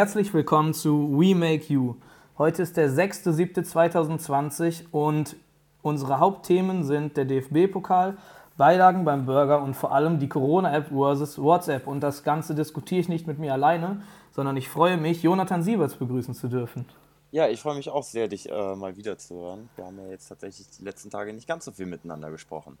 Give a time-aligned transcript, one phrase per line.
[0.00, 1.96] Herzlich willkommen zu We Make You.
[2.38, 5.36] Heute ist der 6.7.2020 und
[5.82, 8.16] unsere Hauptthemen sind der DFB-Pokal,
[8.56, 11.86] Beilagen beim Burger und vor allem die Corona-App versus WhatsApp.
[11.86, 14.00] Und das Ganze diskutiere ich nicht mit mir alleine,
[14.30, 16.86] sondern ich freue mich, Jonathan Sieberts begrüßen zu dürfen.
[17.30, 19.68] Ja, ich freue mich auch sehr, dich äh, mal wieder zu hören.
[19.76, 22.78] Wir haben ja jetzt tatsächlich die letzten Tage nicht ganz so viel miteinander gesprochen.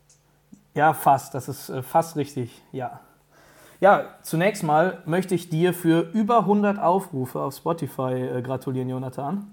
[0.74, 1.34] Ja, fast.
[1.34, 2.98] Das ist äh, fast richtig, ja.
[3.80, 9.50] Ja, zunächst mal möchte ich dir für über 100 Aufrufe auf Spotify äh, gratulieren, Jonathan.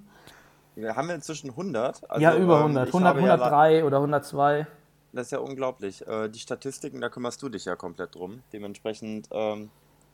[0.76, 2.10] Wir haben inzwischen 100.
[2.10, 2.88] Also, ja, über 100.
[2.88, 4.68] Ähm, 100 103 ja oder 102.
[5.14, 6.06] Das ist ja unglaublich.
[6.06, 8.44] Äh, die Statistiken, da kümmerst du dich ja komplett drum.
[8.52, 9.70] Dementsprechend, ähm,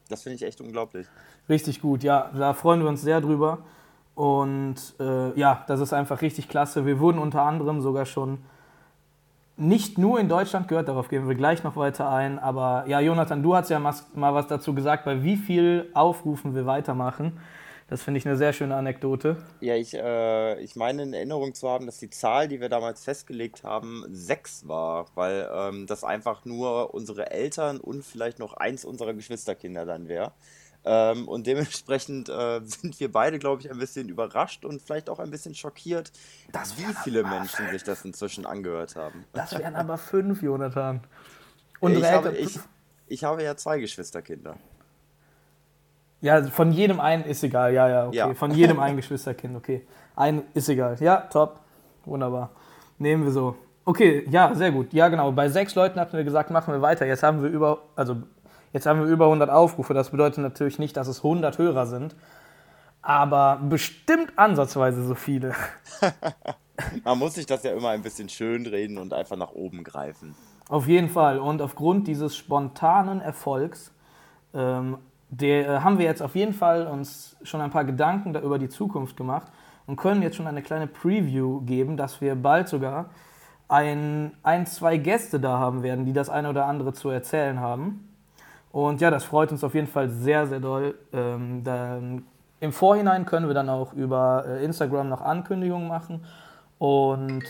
[0.09, 1.07] das finde ich echt unglaublich.
[1.49, 2.31] Richtig gut, ja.
[2.37, 3.59] Da freuen wir uns sehr drüber.
[4.13, 6.85] Und äh, ja, das ist einfach richtig klasse.
[6.85, 8.37] Wir wurden unter anderem sogar schon
[9.55, 12.39] nicht nur in Deutschland gehört, darauf gehen wir gleich noch weiter ein.
[12.39, 16.65] Aber ja, Jonathan, du hast ja mal was dazu gesagt, bei wie viel Aufrufen wir
[16.65, 17.39] weitermachen.
[17.89, 19.37] Das finde ich eine sehr schöne Anekdote.
[19.59, 23.03] Ja, ich, äh, ich meine in Erinnerung zu haben, dass die Zahl, die wir damals
[23.03, 28.85] festgelegt haben, sechs war, weil ähm, das einfach nur unsere Eltern und vielleicht noch eins
[28.85, 30.31] unserer Geschwisterkinder dann wäre.
[30.85, 35.19] Ähm, und dementsprechend äh, sind wir beide, glaube ich, ein bisschen überrascht und vielleicht auch
[35.19, 36.11] ein bisschen schockiert,
[36.51, 39.25] das wie viele Menschen sich das inzwischen angehört haben.
[39.33, 41.01] Das wären aber fünf, Jonathan.
[41.79, 42.59] Und ich, habe, ich,
[43.07, 44.57] ich habe ja zwei Geschwisterkinder.
[46.21, 48.15] Ja, von jedem einen ist egal, ja, ja, okay.
[48.15, 48.33] Ja.
[48.33, 49.85] Von jedem ein Geschwisterkind, okay.
[50.15, 50.95] Ein ist egal.
[51.01, 51.59] Ja, top.
[52.05, 52.51] Wunderbar.
[52.97, 53.57] Nehmen wir so.
[53.85, 54.93] Okay, ja, sehr gut.
[54.93, 55.31] Ja, genau.
[55.33, 57.05] Bei sechs Leuten hatten wir gesagt, machen wir weiter.
[57.05, 58.17] Jetzt haben wir über, also
[58.73, 59.93] jetzt haben wir über 100 Aufrufe.
[59.93, 62.15] Das bedeutet natürlich nicht, dass es 100 Hörer sind,
[63.01, 65.53] aber bestimmt ansatzweise so viele.
[67.05, 70.35] Man muss sich das ja immer ein bisschen schön reden und einfach nach oben greifen.
[70.67, 71.39] Auf jeden Fall.
[71.39, 73.91] Und aufgrund dieses spontanen Erfolgs
[74.53, 74.97] ähm,
[75.29, 78.69] der, äh, haben wir jetzt auf jeden Fall uns schon ein paar Gedanken über die
[78.69, 79.51] Zukunft gemacht
[79.87, 83.09] und können jetzt schon eine kleine Preview geben, dass wir bald sogar
[83.67, 88.12] ein, ein, zwei Gäste da haben werden, die das eine oder andere zu erzählen haben.
[88.73, 90.95] Und ja, das freut uns auf jeden Fall sehr, sehr doll.
[91.13, 92.25] Ähm, dann,
[92.59, 96.25] Im Vorhinein können wir dann auch über äh, Instagram noch Ankündigungen machen
[96.79, 97.43] und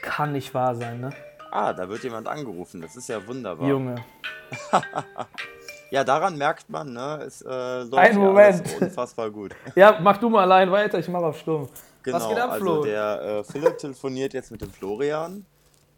[0.00, 1.10] kann nicht wahr sein, ne?
[1.50, 2.80] Ah, da wird jemand angerufen.
[2.80, 3.68] Das ist ja wunderbar.
[3.68, 3.96] Junge.
[5.90, 7.22] Ja, daran merkt man, ne?
[7.26, 8.62] Es äh, läuft Ein Moment.
[8.78, 9.56] unfassbar gut.
[9.74, 11.66] ja, mach du mal allein weiter, ich mach auf Stumm.
[12.02, 12.72] Genau, Was geht ab, Flo?
[12.72, 15.46] Also der äh, Philipp telefoniert jetzt mit dem Florian.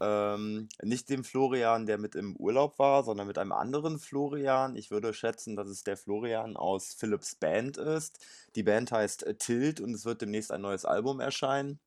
[0.01, 4.75] Ähm, nicht dem Florian, der mit im Urlaub war, sondern mit einem anderen Florian.
[4.75, 8.19] Ich würde schätzen, dass es der Florian aus Philips Band ist.
[8.55, 11.79] Die Band heißt Tilt und es wird demnächst ein neues Album erscheinen.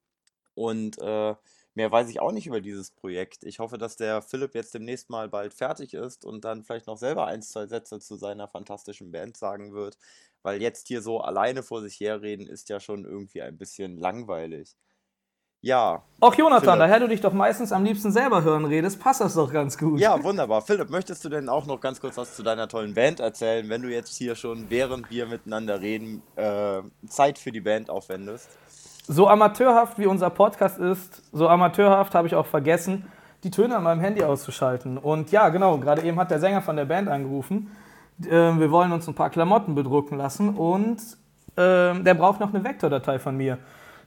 [0.54, 1.34] Und äh,
[1.76, 3.42] Mehr weiß ich auch nicht über dieses Projekt.
[3.42, 6.96] Ich hoffe, dass der Philipp jetzt demnächst mal bald fertig ist und dann vielleicht noch
[6.96, 9.98] selber ein, zwei Sätze zu seiner fantastischen Band sagen wird.
[10.42, 14.76] Weil jetzt hier so alleine vor sich herreden ist ja schon irgendwie ein bisschen langweilig.
[15.64, 16.02] Ja.
[16.20, 16.78] Auch Jonathan, Philipp.
[16.78, 19.98] daher du dich doch meistens am liebsten selber hören redest, passt das doch ganz gut.
[19.98, 20.60] Ja, wunderbar.
[20.60, 23.80] Philipp, möchtest du denn auch noch ganz kurz was zu deiner tollen Band erzählen, wenn
[23.82, 28.50] du jetzt hier schon, während wir miteinander reden, äh, Zeit für die Band aufwendest?
[29.06, 33.06] So amateurhaft wie unser Podcast ist, so amateurhaft habe ich auch vergessen,
[33.42, 34.98] die Töne an meinem Handy auszuschalten.
[34.98, 37.70] Und ja, genau, gerade eben hat der Sänger von der Band angerufen.
[38.30, 40.98] Ähm, wir wollen uns ein paar Klamotten bedrucken lassen und
[41.56, 43.58] ähm, der braucht noch eine Vektordatei von mir.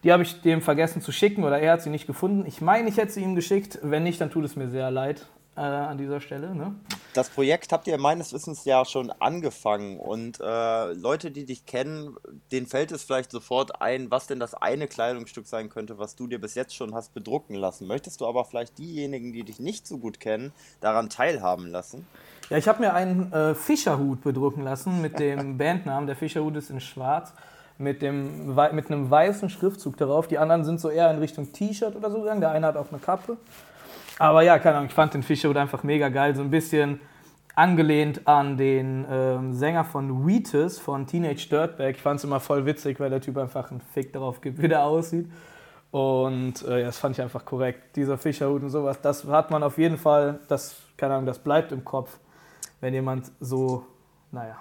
[0.04, 2.46] Die habe ich dem vergessen zu schicken oder er hat sie nicht gefunden.
[2.46, 3.80] Ich meine, ich hätte sie ihm geschickt.
[3.82, 5.26] Wenn nicht, dann tut es mir sehr leid
[5.58, 6.56] äh, an dieser Stelle.
[6.56, 6.76] Ne?
[7.14, 12.16] Das Projekt habt ihr meines Wissens ja schon angefangen und äh, Leute, die dich kennen,
[12.52, 16.28] denen fällt es vielleicht sofort ein, was denn das eine Kleidungsstück sein könnte, was du
[16.28, 17.88] dir bis jetzt schon hast bedrucken lassen.
[17.88, 22.06] Möchtest du aber vielleicht diejenigen, die dich nicht so gut kennen, daran teilhaben lassen?
[22.50, 26.06] Ja, ich habe mir einen äh, Fischerhut bedrucken lassen mit dem Bandnamen.
[26.06, 27.34] Der Fischerhut ist in schwarz
[27.78, 30.28] mit, dem, mit einem weißen Schriftzug darauf.
[30.28, 32.42] Die anderen sind so eher in Richtung T-Shirt oder so gegangen.
[32.42, 33.38] Der eine hat auch eine Kappe.
[34.20, 36.36] Aber ja, keine Ahnung, ich fand den Fischerhut einfach mega geil.
[36.36, 37.00] So ein bisschen
[37.56, 41.92] angelehnt an den ähm, Sänger von Wheatus von Teenage Dirtbag.
[41.92, 44.68] Ich fand es immer voll witzig, weil der Typ einfach einen Fick darauf gibt, wie
[44.68, 45.30] der aussieht.
[45.92, 47.96] Und äh, ja, das fand ich einfach korrekt.
[47.96, 51.72] Dieser Fischerhut und sowas, das hat man auf jeden Fall, das, keine Ahnung, das bleibt
[51.72, 52.20] im Kopf,
[52.82, 53.86] wenn jemand so,
[54.32, 54.58] naja,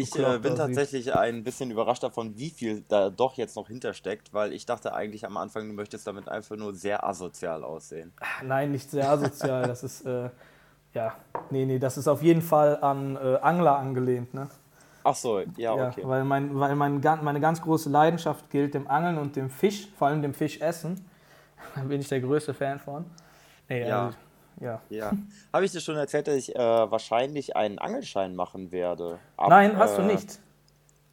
[0.00, 4.32] ich äh, bin tatsächlich ein bisschen überrascht davon, wie viel da doch jetzt noch hintersteckt,
[4.32, 8.12] weil ich dachte eigentlich am Anfang, du möchtest damit einfach nur sehr asozial aussehen.
[8.42, 9.66] Nein, nicht sehr asozial.
[9.66, 10.30] das ist, äh,
[10.94, 11.14] ja,
[11.50, 14.48] nee, nee, das ist auf jeden Fall an äh, Angler angelehnt, ne?
[15.04, 16.02] Ach so, ja, okay.
[16.02, 19.88] Ja, weil mein, weil mein, meine ganz große Leidenschaft gilt dem Angeln und dem Fisch,
[19.96, 21.04] vor allem dem Fischessen.
[21.74, 23.04] Da bin ich der größte Fan von.
[23.68, 24.06] Nee, ja.
[24.06, 24.18] Also,
[24.60, 24.80] ja.
[24.90, 25.12] ja.
[25.52, 29.18] Habe ich dir schon erzählt, dass ich äh, wahrscheinlich einen Angelschein machen werde?
[29.36, 30.38] Ab, Nein, hast äh, du nicht.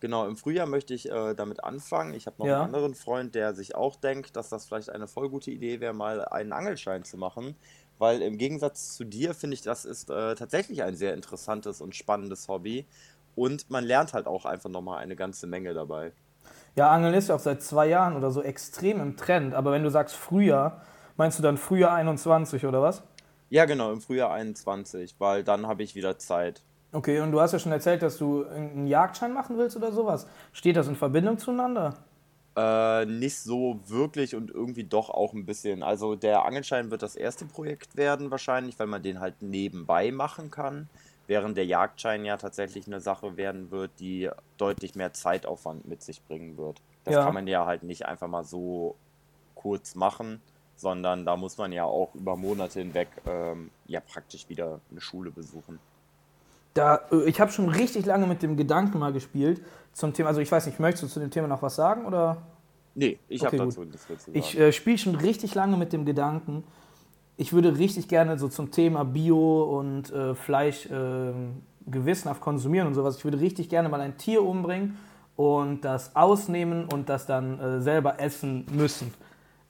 [0.02, 2.14] Genau, im Frühjahr möchte ich äh, damit anfangen.
[2.14, 2.58] Ich habe noch Ja.
[2.58, 5.94] einen anderen Freund, der sich auch denkt, dass das vielleicht eine voll gute Idee wäre,
[5.94, 7.56] mal einen Angelschein zu machen.
[7.98, 11.96] Weil im Gegensatz zu dir finde ich, das ist äh, tatsächlich ein sehr interessantes und
[11.96, 12.86] spannendes Hobby.
[13.36, 16.12] Und man lernt halt auch einfach nochmal eine ganze Menge dabei.
[16.76, 19.54] Ja, Angeln ist ja auch seit zwei Jahren oder so extrem im Trend.
[19.54, 20.82] Aber wenn du sagst Frühjahr,
[21.16, 23.02] meinst du dann Frühjahr 21 oder was?
[23.56, 26.62] Ja, genau, im Frühjahr 21, weil dann habe ich wieder Zeit.
[26.92, 30.28] Okay, und du hast ja schon erzählt, dass du einen Jagdschein machen willst oder sowas.
[30.52, 31.94] Steht das in Verbindung zueinander?
[32.58, 35.84] Äh, nicht so wirklich und irgendwie doch auch ein bisschen.
[35.84, 40.52] Also der Angelschein wird das erste Projekt werden wahrscheinlich, weil man den halt nebenbei machen
[40.52, 40.90] kann,
[41.26, 46.22] während der Jagdschein ja tatsächlich eine Sache werden wird, die deutlich mehr Zeitaufwand mit sich
[46.26, 46.82] bringen wird.
[47.06, 47.24] Das Ja.
[47.24, 48.98] kann man ja halt nicht einfach mal so
[49.56, 50.42] kurz machen,
[50.76, 55.32] sondern da muss man ja auch über Monate hinweg ähm, ja praktisch wieder eine Schule
[55.32, 55.80] besuchen.
[56.74, 59.62] Da, äh, ich habe schon richtig lange mit dem Gedanken mal gespielt
[59.94, 60.30] zum Thema.
[60.30, 62.38] Also ich weiß nicht, möchtest du zu dem Thema noch was sagen oder?
[62.94, 63.68] Nee, ich Okay, habe gut.
[63.74, 64.38] dazu nichts mehr zu sagen.
[64.38, 66.64] Ich äh, spiele schon richtig lange mit dem Gedanken.
[67.38, 71.34] Ich würde richtig gerne so zum Thema Bio und äh, Fleisch äh,
[71.88, 73.18] gewissenhaft konsumieren und sowas.
[73.18, 74.98] Ich würde richtig gerne mal ein Tier umbringen
[75.36, 79.14] und das ausnehmen und das dann äh, selber essen müssen.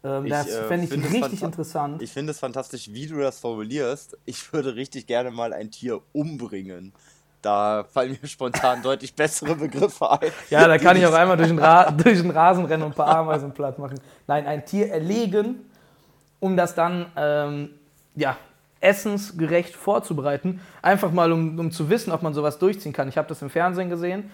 [0.06, 2.02] Ähm, Ich, das äh, fände ich richtig interessant.
[2.02, 4.18] Ich finde es fantastisch, wie du das formulierst.
[4.25, 6.94] Ich würde richtig gerne mal ein Tier umbringen.
[7.42, 10.31] Da fallen mir spontan deutlich bessere Begriffe ein.
[10.50, 12.96] Ja, da kann ich auch einmal durch den, Ra durch den Rasen rennen und ein
[12.96, 14.00] paar Ameisen platt machen.
[14.28, 15.57] Nein, ein Tier erlegen,
[16.40, 17.69] um das dann ähm,
[18.16, 18.38] ja,
[18.80, 20.62] essensgerecht vorzubereiten.
[20.81, 23.10] Einfach mal, um, um zu wissen, ob man sowas durchziehen kann.
[23.10, 24.30] Ich habe das im Fernsehen gesehen,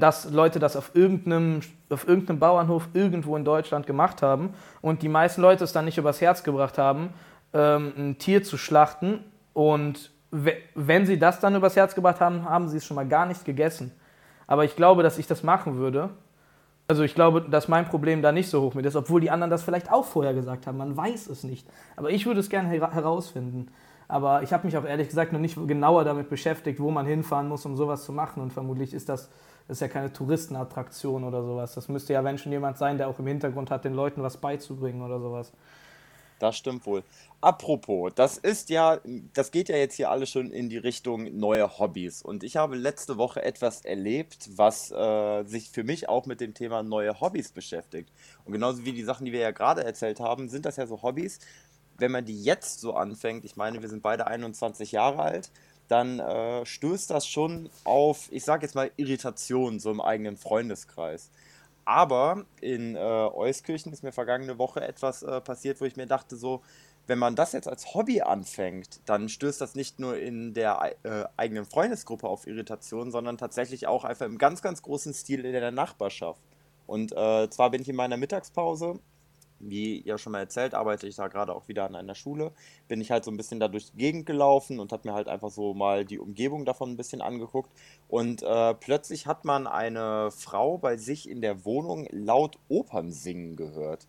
[0.00, 5.08] dass Leute das auf irgendeinem, auf irgendeinem Bauernhof irgendwo in Deutschland gemacht haben und die
[5.08, 7.14] meisten Leute es dann nicht übers Herz gebracht haben,
[7.54, 9.20] ähm, ein Tier zu schlachten.
[9.54, 13.08] Und we- wenn sie das dann übers Herz gebracht haben, haben sie es schon mal
[13.08, 13.90] gar nicht gegessen.
[14.46, 16.10] Aber ich glaube, dass ich das machen würde.
[16.86, 19.50] Also ich glaube, dass mein Problem da nicht so hoch mit ist, obwohl die anderen
[19.50, 20.76] das vielleicht auch vorher gesagt haben.
[20.76, 21.66] Man weiß es nicht.
[21.96, 23.68] Aber ich würde es gerne hera herausfinden.
[24.08, 27.48] Aber ich habe mich auch ehrlich gesagt noch nicht genauer damit beschäftigt, wo man hinfahren
[27.48, 28.42] muss, um sowas zu machen.
[28.42, 29.30] Und vermutlich ist das,
[29.70, 31.74] das ist ja keine Touristenattraktion oder sowas.
[31.74, 34.36] Das müsste ja, wenn schon jemand sein, der auch im Hintergrund hat, den Leuten was
[34.36, 35.52] beizubringen oder sowas.
[36.40, 37.04] Das stimmt wohl.
[37.40, 38.98] Apropos, das ist ja,
[39.32, 42.20] das geht ja jetzt hier alles schon in die Richtung neue Hobbys.
[42.20, 46.52] Und ich habe letzte Woche etwas erlebt, was äh, sich für mich auch mit dem
[46.52, 48.10] Thema neue Hobbys beschäftigt.
[48.44, 51.00] Und genauso wie die Sachen, die wir ja gerade erzählt haben, sind das ja so
[51.02, 51.38] Hobbys,
[51.96, 55.52] wenn man die jetzt so anfängt, ich meine, wir sind beide 21 Jahre alt,
[55.90, 61.30] dann äh, stößt das schon auf, ich sage jetzt mal, Irritation so im eigenen Freundeskreis.
[61.84, 66.36] Aber in äh, Euskirchen ist mir vergangene Woche etwas äh, passiert, wo ich mir dachte,
[66.36, 66.62] so,
[67.08, 71.24] wenn man das jetzt als Hobby anfängt, dann stößt das nicht nur in der äh,
[71.36, 75.72] eigenen Freundesgruppe auf Irritation, sondern tatsächlich auch einfach im ganz, ganz großen Stil in der
[75.72, 76.40] Nachbarschaft.
[76.86, 79.00] Und äh, zwar bin ich in meiner Mittagspause,
[79.60, 82.52] wie ja schon mal erzählt, arbeite ich da gerade auch wieder an einer Schule,
[82.88, 85.28] bin ich halt so ein bisschen da durch die Gegend gelaufen und habe mir halt
[85.28, 87.70] einfach so mal die Umgebung davon ein bisschen angeguckt.
[88.08, 93.56] Und äh, plötzlich hat man eine Frau bei sich in der Wohnung laut Opern singen
[93.56, 94.06] gehört.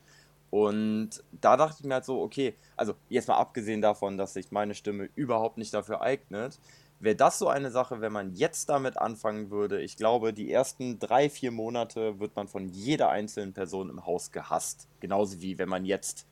[0.50, 4.52] Und da dachte ich mir halt so, okay, also jetzt mal abgesehen davon, dass sich
[4.52, 6.60] meine Stimme überhaupt nicht dafür eignet,
[7.02, 9.82] wäre das so eine Sache, wenn man jetzt damit anfangen würde.
[9.82, 14.32] Ich glaube, die ersten drei, vier Monate wird man von jeder einzelnen Person im Haus
[14.32, 14.88] gehasst.
[15.00, 16.26] Genauso wie wenn man jetzt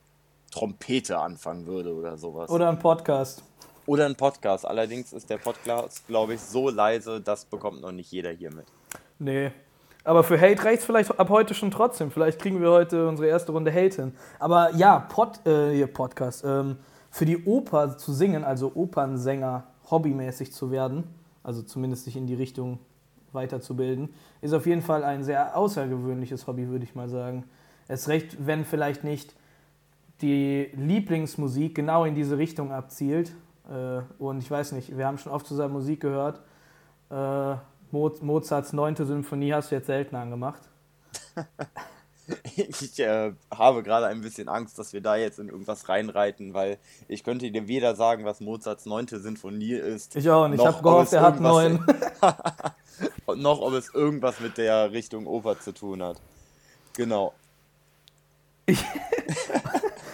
[0.51, 2.49] Trompete anfangen würde oder sowas.
[2.49, 3.43] Oder ein Podcast.
[3.85, 4.65] Oder ein Podcast.
[4.65, 8.65] Allerdings ist der Podcast, glaube ich, so leise, das bekommt noch nicht jeder hier mit.
[9.17, 9.51] Nee.
[10.03, 12.09] Aber für Hate reicht vielleicht ab heute schon trotzdem.
[12.09, 14.15] Vielleicht kriegen wir heute unsere erste Runde Hate hin.
[14.39, 16.43] Aber ja, Pod, äh, Podcast.
[16.45, 16.77] Ähm,
[17.11, 21.03] für die Oper zu singen, also Opernsänger hobbymäßig zu werden,
[21.43, 22.79] also zumindest sich in die Richtung
[23.31, 24.09] weiterzubilden,
[24.41, 27.45] ist auf jeden Fall ein sehr außergewöhnliches Hobby, würde ich mal sagen.
[27.87, 29.35] Es recht, wenn vielleicht nicht
[30.21, 33.31] die Lieblingsmusik genau in diese Richtung abzielt.
[33.69, 36.41] Äh, und ich weiß nicht, wir haben schon oft zusammen Musik gehört.
[37.09, 37.55] Äh,
[37.91, 40.61] Mo Mozarts neunte Symphonie hast du jetzt selten angemacht.
[42.55, 46.77] Ich äh, habe gerade ein bisschen Angst, dass wir da jetzt in irgendwas reinreiten, weil
[47.07, 50.59] ich könnte dir weder sagen, was Mozarts neunte Sinfonie ist, Ich auch nicht.
[50.59, 51.85] Ich habe gehofft, er hat neun.
[53.25, 56.19] und noch ob es irgendwas mit der Richtung Oper zu tun hat.
[56.95, 57.33] Genau.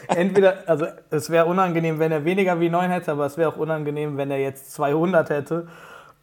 [0.07, 3.57] Entweder, also es wäre unangenehm, wenn er weniger wie neun hätte, aber es wäre auch
[3.57, 5.67] unangenehm, wenn er jetzt 200 hätte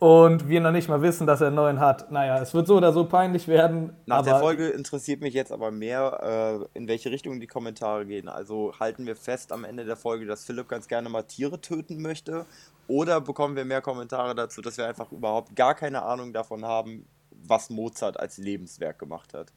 [0.03, 2.11] und wir noch nicht mal wissen, dass er neun hat.
[2.11, 3.93] Naja, es wird so oder so peinlich werden.
[4.05, 8.29] Nach der Folge interessiert mich jetzt aber mehr, äh, in welche Richtung die Kommentare gehen.
[8.29, 12.03] Also halten wir fest am Ende der Folge, dass Philipp ganz gerne mal Tiere töten
[12.03, 12.47] möchte?
[12.89, 17.07] Oder bekommen wir mehr Kommentare dazu, dass wir einfach überhaupt gar keine Ahnung davon haben,
[17.31, 19.53] was Mozart als Lebenswerk gemacht hat?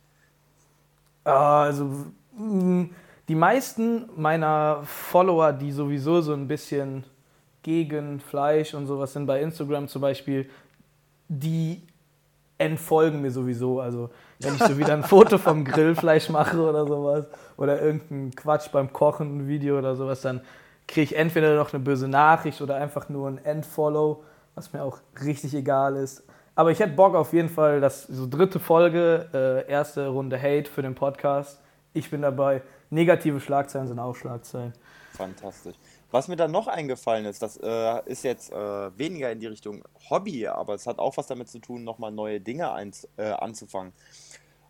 [1.23, 1.85] Ah, also
[2.37, 2.91] mm,
[3.29, 7.03] die meisten meiner Follower, die sowieso so ein bisschen
[7.65, 10.47] gegen Fleisch und sowas sind bei Instagram zum Beispiel,
[11.27, 11.81] die
[12.59, 13.81] entfolgen mir sowieso.
[13.81, 17.25] Also wenn ich so wieder ein Foto vom Grillfleisch mache oder sowas
[17.57, 20.41] oder irgendein Quatsch beim Kochen, ein Video oder sowas, dann
[20.87, 24.99] kriege ich entweder noch eine böse Nachricht oder einfach nur ein Endfollow, was mir auch
[25.25, 26.23] richtig egal ist.
[26.53, 30.69] Aber ich hätte Bock auf jeden Fall, dass so dritte Folge, äh, erste Runde Hate
[30.69, 31.59] für den Podcast.
[31.93, 32.61] Ich bin dabei.
[32.91, 34.73] Negative Schlagzeilen sind auch Schlagzeilen.
[35.13, 35.75] Fantastisch.
[36.15, 39.83] Was mir dann noch eingefallen ist, das äh, ist jetzt äh, weniger in die Richtung
[40.09, 42.71] Hobby, aber es hat auch was damit zu tun, nochmal neue Dinge
[43.17, 43.91] äh, anzufangen.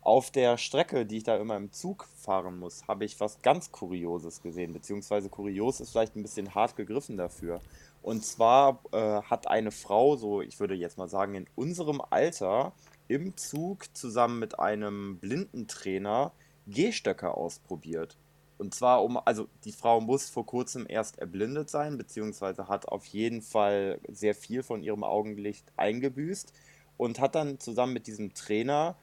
[0.00, 3.70] Auf der Strecke, die ich da immer im Zug fahren muss, habe ich was ganz
[3.70, 7.60] Kurioses gesehen, beziehungsweise kurios ist vielleicht ein bisschen hart gegriffen dafür.
[8.02, 12.72] Und zwar äh, hat eine Frau, so ich würde jetzt mal sagen, in unserem Alter
[13.06, 16.32] im Zug zusammen mit einem Blindentrainer
[16.66, 18.16] Gehstöcke ausprobiert.
[18.58, 23.04] Und zwar um, also die Frau muss vor kurzem erst erblindet sein, beziehungsweise hat auf
[23.06, 26.52] jeden Fall sehr viel von ihrem Augenlicht eingebüßt
[26.96, 28.96] und hat dann zusammen mit diesem Trainer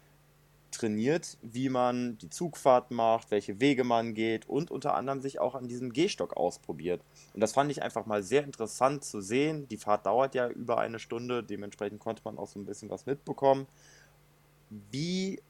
[0.74, 5.56] trainiert, wie man die Zugfahrt macht, welche Wege man geht und unter anderem sich auch
[5.56, 7.02] an diesem Gehstock ausprobiert.
[7.34, 9.68] Und das fand ich einfach mal sehr interessant zu sehen.
[9.68, 13.06] Die Fahrt dauert ja über eine Stunde, dementsprechend konnte man auch so ein bisschen was
[13.06, 13.68] mitbekommen,
[14.92, 15.42] wie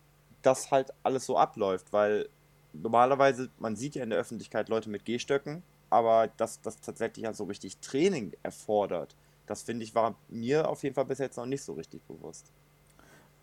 [0.42, 2.28] das halt alles so abläuft, weil
[2.74, 7.34] normalerweise, man sieht ja in der Öffentlichkeit Leute mit Gehstöcken, aber dass das tatsächlich ja
[7.34, 9.16] so richtig Training erfordert,
[9.46, 12.52] das finde ich war mir auf jeden Fall bis jetzt noch nicht so richtig bewusst.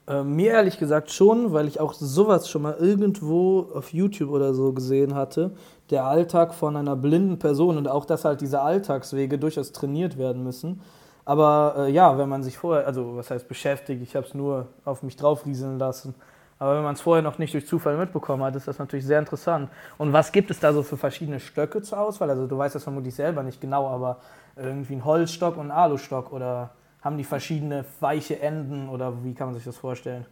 [0.06, 4.54] Äh, mir ehrlich gesagt schon, weil ich auch sowas schon mal irgendwo auf YouTube oder
[4.54, 5.52] so gesehen hatte.
[5.90, 10.42] Der Alltag von einer blinden Person und auch, dass halt diese Alltagswege durchaus trainiert werden
[10.42, 10.80] müssen.
[11.24, 14.68] Aber äh, ja, wenn man sich vorher, also was heißt beschäftigt, ich habe es nur
[14.84, 16.14] auf mich draufrieseln lassen.
[16.60, 19.18] Aber wenn man es vorher noch nicht durch Zufall mitbekommen hat, ist das natürlich sehr
[19.18, 19.70] interessant.
[19.96, 22.28] Und was gibt es da so für verschiedene Stöcke zur Auswahl?
[22.28, 24.18] Also du weißt das vermutlich selber nicht genau, aber
[24.56, 29.48] irgendwie ein Holzstock und ein Alustock oder haben die verschiedene weiche Enden oder wie kann
[29.48, 30.26] man sich das vorstellen?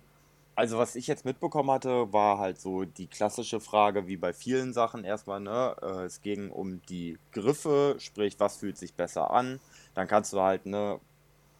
[0.54, 4.74] Also was ich jetzt mitbekommen hatte, war halt so die klassische Frage, wie bei vielen
[4.74, 5.76] Sachen erstmal, ne?
[5.80, 9.60] Äh, es ging um die Griffe, sprich, was fühlt sich besser an.
[9.94, 10.98] Dann kannst du halt, ne,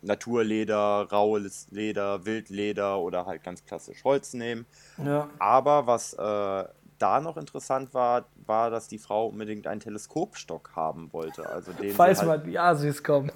[0.02, 4.66] Naturleder, raues Leder, Wildleder oder halt ganz klassisch Holz nehmen.
[5.04, 5.28] Ja.
[5.38, 6.64] Aber was äh,
[6.98, 11.48] da noch interessant war, war, dass die Frau unbedingt einen Teleskopstock haben wollte.
[11.48, 13.32] Also den Falls halt mal die Asis kommen.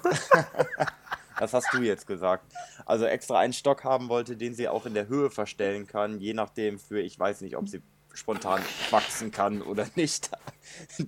[1.39, 2.45] das hast du jetzt gesagt.
[2.85, 6.33] Also extra einen Stock haben wollte, den sie auch in der Höhe verstellen kann, je
[6.33, 7.81] nachdem für, ich weiß nicht, ob sie
[8.13, 10.29] spontan wachsen kann oder nicht.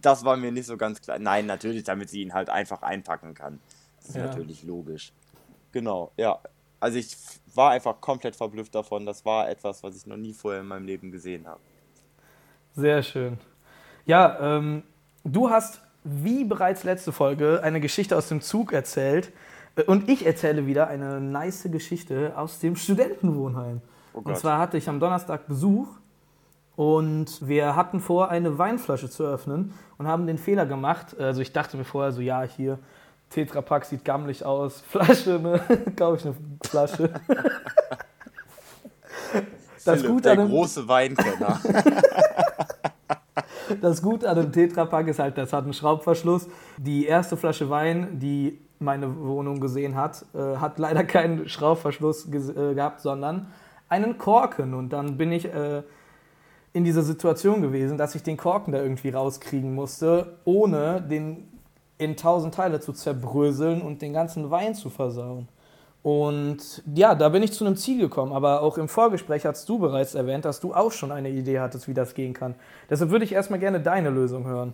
[0.02, 1.20] Das war mir nicht so ganz klar.
[1.20, 3.60] Nein, natürlich, damit sie ihn halt einfach einpacken kann.
[3.98, 4.26] Das ist ja.
[4.26, 5.14] natürlich logisch.
[5.76, 6.40] Genau, ja.
[6.80, 7.18] Also ich
[7.54, 9.06] war einfach komplett verblüfft davon.
[9.06, 11.60] Das war etwas, was ich noch nie vorher in meinem Leben gesehen habe.
[12.76, 13.38] Sehr schön.
[14.06, 14.84] Ja, ähm,
[15.26, 19.34] du hast, wie bereits letzte Folge, eine Geschichte aus dem Zug erzählt.
[19.76, 23.82] Äh, und ich erzähle wieder eine nice Geschichte aus dem Studentenwohnheim.
[24.14, 25.90] Oh und zwar hatte ich am Donnerstag Besuch
[26.78, 31.20] und wir hatten vor, eine Weinflasche zu öffnen und haben den Fehler gemacht.
[31.20, 32.80] Also ich dachte mir vorher so, ja, hier
[33.30, 34.82] Tetrapack sieht gammelig aus.
[34.82, 35.60] Flasche, ne?
[35.96, 37.10] Kaufe ich eine Flasche.
[39.84, 41.60] das Philipp, Gute der an dem, große Weinkenner.
[43.82, 46.48] das Gute an dem Tetrapack ist halt, das hat einen Schraubverschluss.
[46.78, 52.74] Die erste Flasche Wein, die meine Wohnung gesehen hat, äh, hat leider keinen Schraubverschluss äh,
[52.74, 53.48] gehabt, sondern
[53.90, 54.74] einen Korken.
[54.74, 55.84] Und dann bin ich äh,
[56.74, 61.48] in dieser Situation gewesen, dass ich den Korken da irgendwie rauskriegen musste, ohne den
[61.98, 65.48] in tausend Teile zu zerbröseln und den ganzen Wein zu versauen.
[66.06, 68.32] Und ja, da bin ich zu einem Ziel gekommen.
[68.32, 71.88] Aber auch im Vorgespräch hast du bereits erwähnt, dass du auch schon eine Idee hattest,
[71.88, 72.54] wie das gehen kann.
[72.90, 74.74] Deshalb würde ich erstmal gerne deine Lösung hören.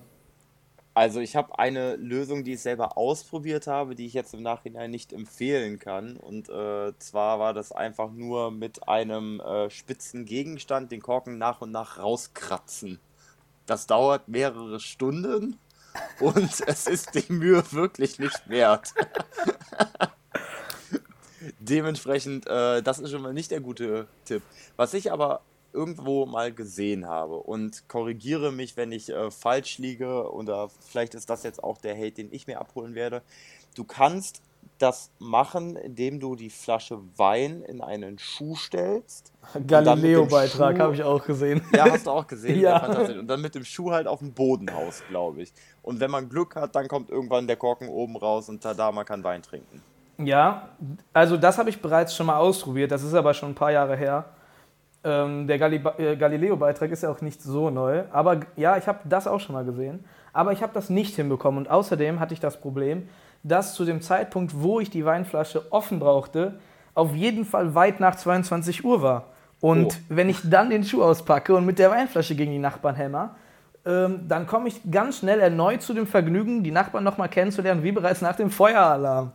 [0.94, 4.92] Also ich habe eine Lösung, die ich selber ausprobiert habe, die ich jetzt im Nachhinein
[4.92, 6.18] nicht empfehlen kann.
[6.18, 11.62] Und äh, zwar war das einfach nur mit einem äh, spitzen Gegenstand den Korken nach
[11.62, 13.00] und nach rauskratzen.
[13.68, 15.58] Das dauert mehrere Stunden
[16.20, 18.94] und es ist die Mühe wirklich nicht wert.
[21.60, 24.44] Dementsprechend, äh, das ist schon mal nicht der gute Tipp.
[24.76, 25.42] Was ich aber
[25.74, 31.30] irgendwo mal gesehen habe und korrigiere mich, wenn ich äh, falsch liege oder vielleicht ist
[31.30, 33.22] das jetzt auch der Hate, den ich mir abholen werde.
[33.76, 34.42] Du kannst
[34.78, 39.32] das machen, indem du die Flasche Wein in einen Schuh stellst.
[39.68, 41.62] Galileo-Beitrag habe ich auch gesehen.
[41.74, 42.60] Ja, hast du auch gesehen.
[42.62, 42.86] ja.
[42.86, 45.54] Und dann mit dem Schuh halt auf dem Boden haust, glaube ich.
[45.84, 49.06] Und wenn man Glück hat, dann kommt irgendwann der Korken oben raus und tada, man
[49.06, 49.82] kann Wein trinken.
[50.18, 50.70] Ja,
[51.14, 53.96] also das habe ich bereits schon mal ausprobiert, das ist aber schon ein paar Jahre
[53.96, 54.26] her.
[55.04, 59.26] Ähm, der äh, Galileo-Beitrag ist ja auch nicht so neu, aber ja, ich habe das
[59.26, 60.06] auch schon mal gesehen.
[60.34, 63.10] Aber ich habe das nicht hinbekommen und außerdem hatte ich das Problem,
[63.44, 66.60] dass zu dem Zeitpunkt, wo ich die Weinflasche offen brauchte,
[66.94, 69.26] auf jeden Fall weit nach 22 Uhr war.
[69.60, 69.96] Und oh.
[70.10, 73.36] wenn ich dann den Schuh auspacke und mit der Weinflasche gegen die Nachbarn hämmer,
[73.86, 77.92] ähm, dann komme ich ganz schnell erneut zu dem Vergnügen, die Nachbarn nochmal kennenzulernen, wie
[77.92, 79.32] bereits nach dem Feueralarm.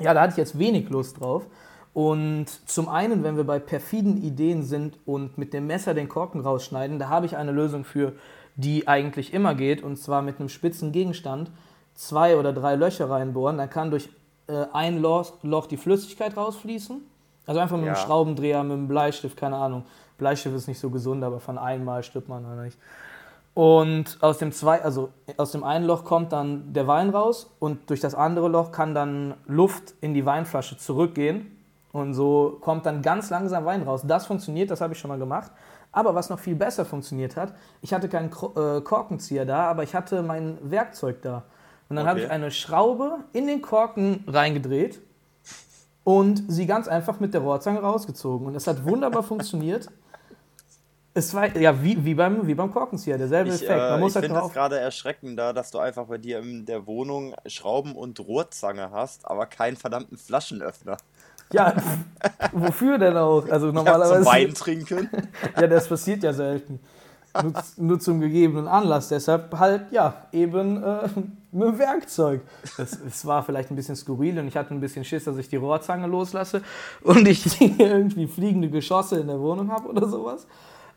[0.00, 1.46] Ja, da hatte ich jetzt wenig Lust drauf.
[1.92, 6.40] Und zum einen, wenn wir bei perfiden Ideen sind und mit dem Messer den Korken
[6.40, 8.14] rausschneiden, da habe ich eine Lösung für,
[8.56, 11.50] die eigentlich immer geht, und zwar mit einem spitzen Gegenstand
[11.94, 13.58] zwei oder drei Löcher reinbohren.
[13.58, 14.08] Dann kann durch
[14.46, 17.00] äh, ein Loch, Loch die Flüssigkeit rausfließen
[17.46, 17.92] also einfach mit ja.
[17.92, 19.84] einem Schraubendreher, mit einem Bleistift, keine Ahnung.
[20.18, 22.78] Bleistift ist nicht so gesund, aber von einmal stirbt man noch nicht.
[23.52, 27.88] Und aus dem, zwei, also aus dem einen Loch kommt dann der Wein raus und
[27.88, 31.50] durch das andere Loch kann dann Luft in die Weinflasche zurückgehen.
[31.92, 34.02] Und so kommt dann ganz langsam Wein raus.
[34.04, 35.52] Das funktioniert, das habe ich schon mal gemacht.
[35.92, 39.94] Aber was noch viel besser funktioniert hat, ich hatte keinen äh, Korkenzieher da, aber ich
[39.94, 41.44] hatte mein Werkzeug da.
[41.88, 42.10] Und dann okay.
[42.10, 45.00] habe ich eine Schraube in den Korken reingedreht
[46.02, 48.46] und sie ganz einfach mit der Rohrzange rausgezogen.
[48.46, 49.88] Und es hat wunderbar funktioniert.
[51.16, 53.78] Es war ja wie, wie, beim, wie beim Korkenzieher, derselbe ich, Effekt.
[53.78, 56.86] Man äh, ich halt finde es gerade erschreckender, dass du einfach bei dir in der
[56.86, 60.96] Wohnung Schrauben und Rohrzange hast, aber keinen verdammten Flaschenöffner.
[61.52, 61.74] Ja,
[62.52, 63.48] wofür denn auch?
[63.48, 64.14] Also normalerweise.
[64.14, 65.10] Ja, zum Wein trinken.
[65.56, 66.80] ja, das passiert ja selten
[67.42, 69.08] nur, nur, zum gegebenen Anlass.
[69.08, 71.08] Deshalb halt, ja, eben äh,
[71.52, 72.42] mit dem Werkzeug.
[72.76, 75.48] Das, es war vielleicht ein bisschen skurril und ich hatte ein bisschen Schiss, dass ich
[75.48, 76.62] die Rohrzange loslasse
[77.02, 80.46] und ich irgendwie fliegende Geschosse in der Wohnung habe oder sowas.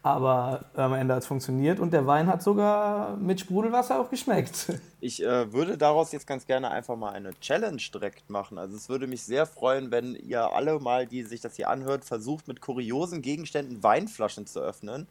[0.03, 4.73] Aber am Ende hat es funktioniert und der Wein hat sogar mit Sprudelwasser auch geschmeckt.
[4.99, 8.57] Ich äh, würde daraus jetzt ganz gerne einfach mal eine Challenge direkt machen.
[8.57, 12.03] Also es würde mich sehr freuen, wenn ihr alle mal, die sich das hier anhört,
[12.03, 15.07] versucht mit kuriosen Gegenständen Weinflaschen zu öffnen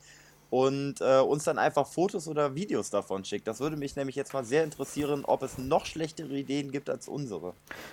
[0.51, 3.47] und äh, uns dann einfach Fotos oder Videos davon schickt.
[3.49, 7.09] Das würde mich nämlich jetzt mal sehr interessieren, ob es noch schlechtere Ideen gibt als
[7.09, 7.53] unsere.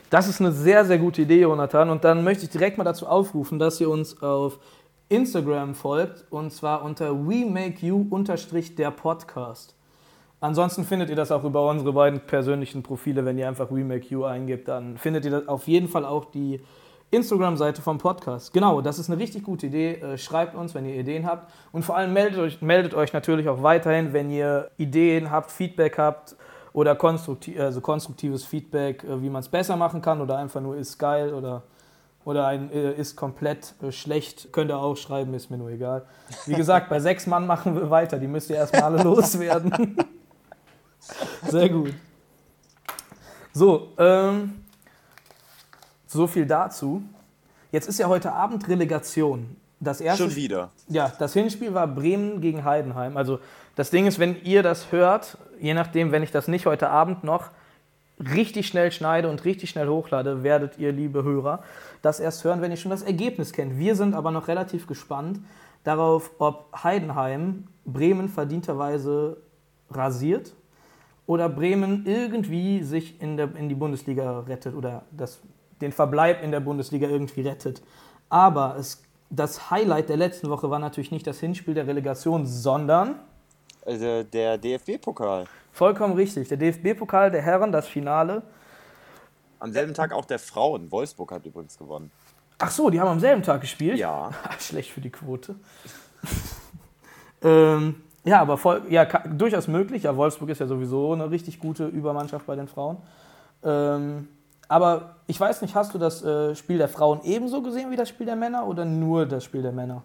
[0.09, 1.89] Das ist eine sehr, sehr gute Idee, Jonathan.
[1.89, 4.59] Und dann möchte ich direkt mal dazu aufrufen, dass ihr uns auf
[5.09, 8.05] Instagram folgt und zwar unter WeMakeYou
[8.77, 9.75] der Podcast.
[10.39, 13.23] Ansonsten findet ihr das auch über unsere beiden persönlichen Profile.
[13.23, 16.61] Wenn ihr einfach WeMakeYou eingibt, dann findet ihr auf jeden Fall auch die
[17.13, 18.53] Instagram-Seite vom Podcast.
[18.53, 19.93] Genau, das ist eine richtig gute Idee.
[19.93, 21.51] Äh, schreibt uns, wenn ihr Ideen habt.
[21.71, 25.97] Und vor allem meldet euch, meldet euch natürlich auch weiterhin, wenn ihr Ideen habt, Feedback
[25.97, 26.35] habt
[26.73, 30.75] oder konstruktiv, also konstruktives Feedback, äh, wie man es besser machen kann oder einfach nur
[30.75, 31.63] ist geil oder,
[32.25, 34.51] oder ein äh, ist komplett schlecht.
[34.51, 36.05] Könnt ihr auch schreiben, ist mir nur egal.
[36.47, 38.17] Wie gesagt, bei sechs Mann machen wir weiter.
[38.17, 39.97] Die müsst ihr erstmal alle loswerden.
[41.47, 41.93] Sehr gut.
[43.53, 44.62] So, ähm,
[46.13, 47.03] so viel dazu.
[47.71, 49.55] Jetzt ist ja heute Abend Relegation.
[49.79, 50.71] Das erste, Schon wieder.
[50.87, 53.17] Ja, das Hinspiel war Bremen gegen Heidenheim.
[53.17, 53.39] Also
[53.75, 57.23] das Ding ist, wenn ihr das hört, je nachdem, wenn ich das nicht heute Abend
[57.23, 57.49] noch
[58.19, 61.63] richtig schnell schneide und richtig schnell hochlade, werdet ihr, liebe Hörer,
[62.01, 63.77] das erst hören, wenn ihr schon das Ergebnis kennt.
[63.77, 65.39] Wir sind aber noch relativ gespannt
[65.83, 69.37] darauf, ob Heidenheim Bremen verdienterweise
[69.89, 70.53] rasiert
[71.25, 75.39] oder Bremen irgendwie sich in, der, in die Bundesliga rettet oder das
[75.83, 77.81] den Verbleib in der Bundesliga irgendwie rettet.
[78.29, 83.19] Aber es, das Highlight der letzten Woche war natürlich nicht das Hinspiel der Relegation, sondern
[83.85, 85.45] also der DFB-Pokal.
[85.71, 86.47] Vollkommen richtig.
[86.47, 88.43] Der DFB-Pokal der Herren, das Finale.
[89.59, 90.91] Am selben Tag auch der Frauen.
[90.91, 92.11] Wolfsburg hat übrigens gewonnen.
[92.59, 93.97] Ach so, die haben am selben Tag gespielt?
[93.97, 94.31] Ja.
[94.59, 95.55] Schlecht für die Quote.
[97.41, 100.03] ähm, ja, aber voll, ja, durchaus möglich.
[100.03, 102.97] Ja, Wolfsburg ist ja sowieso eine richtig gute Übermannschaft bei den Frauen.
[103.63, 104.29] Ähm,
[104.73, 108.09] aber ich weiß nicht, hast du das äh, Spiel der Frauen ebenso gesehen wie das
[108.09, 110.01] Spiel der Männer oder nur das Spiel der Männer?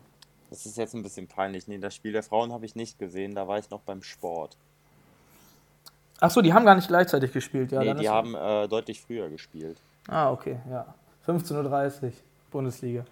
[0.51, 1.67] Das ist jetzt ein bisschen peinlich.
[1.69, 4.59] Nee, das Spiel der Frauen habe ich nicht gesehen, da war ich noch beim Sport.
[6.21, 7.83] Ach so, die haben gar nicht gleichzeitig gespielt, ja.
[7.83, 9.79] Nee, die haben äh, deutlich früher gespielt.
[10.07, 10.85] Ah, okay, ja.
[11.27, 12.13] 15.30 Uhr,
[12.51, 13.07] Bundesliga.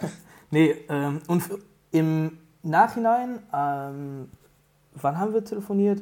[0.50, 1.42] nee, ähm, und
[1.90, 4.30] im Nachhinein, ähm,
[4.94, 6.00] wann haben wir telefoniert?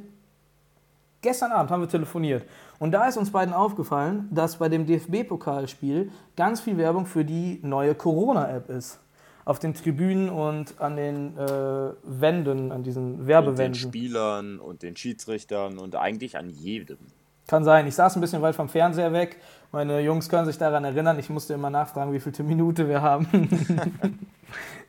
[1.22, 2.44] Gestern Abend haben wir telefoniert.
[2.78, 7.60] Und da ist uns beiden aufgefallen, dass bei dem DFB-Pokalspiel ganz viel Werbung für die
[7.62, 9.00] neue Corona-App ist.
[9.44, 13.84] Auf den Tribünen und an den äh, Wänden, an diesen Werbewänden.
[13.84, 16.98] Und den Spielern und den Schiedsrichtern und eigentlich an jedem.
[17.46, 17.86] Kann sein.
[17.86, 19.40] Ich saß ein bisschen weit vom Fernseher weg.
[19.70, 21.16] Meine Jungs können sich daran erinnern.
[21.20, 23.28] Ich musste immer nachfragen, wie viele Minute wir haben.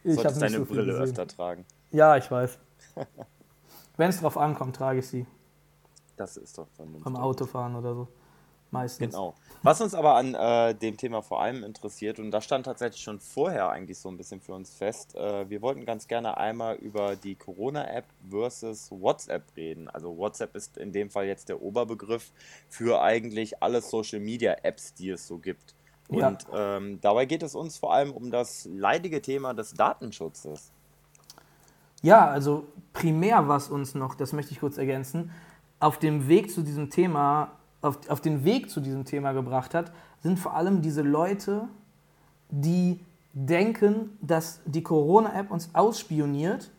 [0.04, 1.66] ich Solltest deine so Brille öfter tragen.
[1.92, 2.58] Ja, ich weiß.
[3.98, 5.28] Wenn es drauf ankommt, trage ich sie.
[6.18, 7.06] Das ist doch vernünftig.
[7.06, 8.08] Beim Autofahren oder so.
[8.72, 9.14] meistens.
[9.14, 9.34] Genau.
[9.64, 13.20] Was uns aber an äh, dem Thema vor allem interessiert, und das stand tatsächlich schon
[13.20, 17.16] vorher eigentlich so ein bisschen für uns fest, äh, wir wollten ganz gerne einmal über
[17.16, 19.88] die Corona-App versus WhatsApp reden.
[19.90, 22.32] Also WhatsApp ist in dem Fall jetzt der Oberbegriff
[22.70, 25.76] für eigentlich alle Social-Media-Apps, die es so gibt.
[26.10, 26.30] Ja.
[26.30, 30.72] Und ähm, dabei geht es uns vor allem um das leidige Thema des Datenschutzes.
[32.02, 35.32] Ja, also primär was uns noch, das möchte ich kurz ergänzen,
[35.80, 39.92] auf dem Weg zu diesem Thema auf, auf den Weg zu diesem Thema gebracht hat,
[40.22, 41.68] sind vor allem diese Leute,
[42.50, 43.00] die
[43.34, 46.72] denken, dass die Corona-App uns ausspioniert,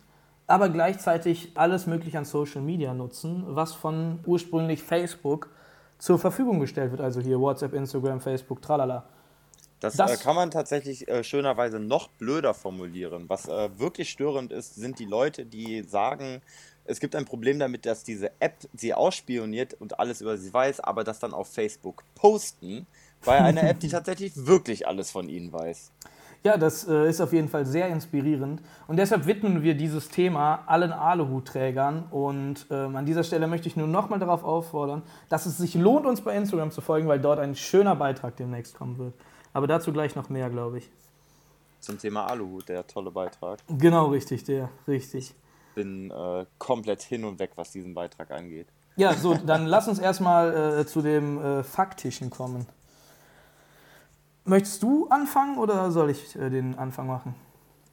[0.46, 5.50] aber gleichzeitig alles Mögliche an Social Media nutzen, was von ursprünglich Facebook
[5.98, 7.00] zur Verfügung gestellt wird.
[7.00, 9.04] Also hier WhatsApp, Instagram, Facebook, tralala.
[9.80, 13.28] Das, das äh, kann man tatsächlich äh, schönerweise noch blöder formulieren.
[13.28, 16.42] Was äh, wirklich störend ist, sind die Leute, die sagen,
[16.88, 20.80] es gibt ein Problem damit, dass diese App sie ausspioniert und alles über sie weiß,
[20.80, 22.86] aber das dann auf Facebook posten
[23.24, 25.92] bei einer App, die tatsächlich wirklich alles von ihnen weiß.
[26.44, 28.62] Ja, das äh, ist auf jeden Fall sehr inspirierend.
[28.86, 32.04] Und deshalb widmen wir dieses Thema allen Aluhutträgern.
[32.10, 36.06] Und ähm, an dieser Stelle möchte ich nur nochmal darauf auffordern, dass es sich lohnt,
[36.06, 39.14] uns bei Instagram zu folgen, weil dort ein schöner Beitrag demnächst kommen wird.
[39.52, 40.88] Aber dazu gleich noch mehr, glaube ich.
[41.80, 43.58] Zum Thema Aluhut, der tolle Beitrag.
[43.68, 45.34] Genau, richtig, der, richtig
[45.74, 48.68] bin äh, komplett hin und weg, was diesen Beitrag angeht.
[48.96, 52.66] Ja, so, dann lass uns erstmal äh, zu dem äh, Faktischen kommen.
[54.44, 57.34] Möchtest du anfangen oder soll ich äh, den Anfang machen?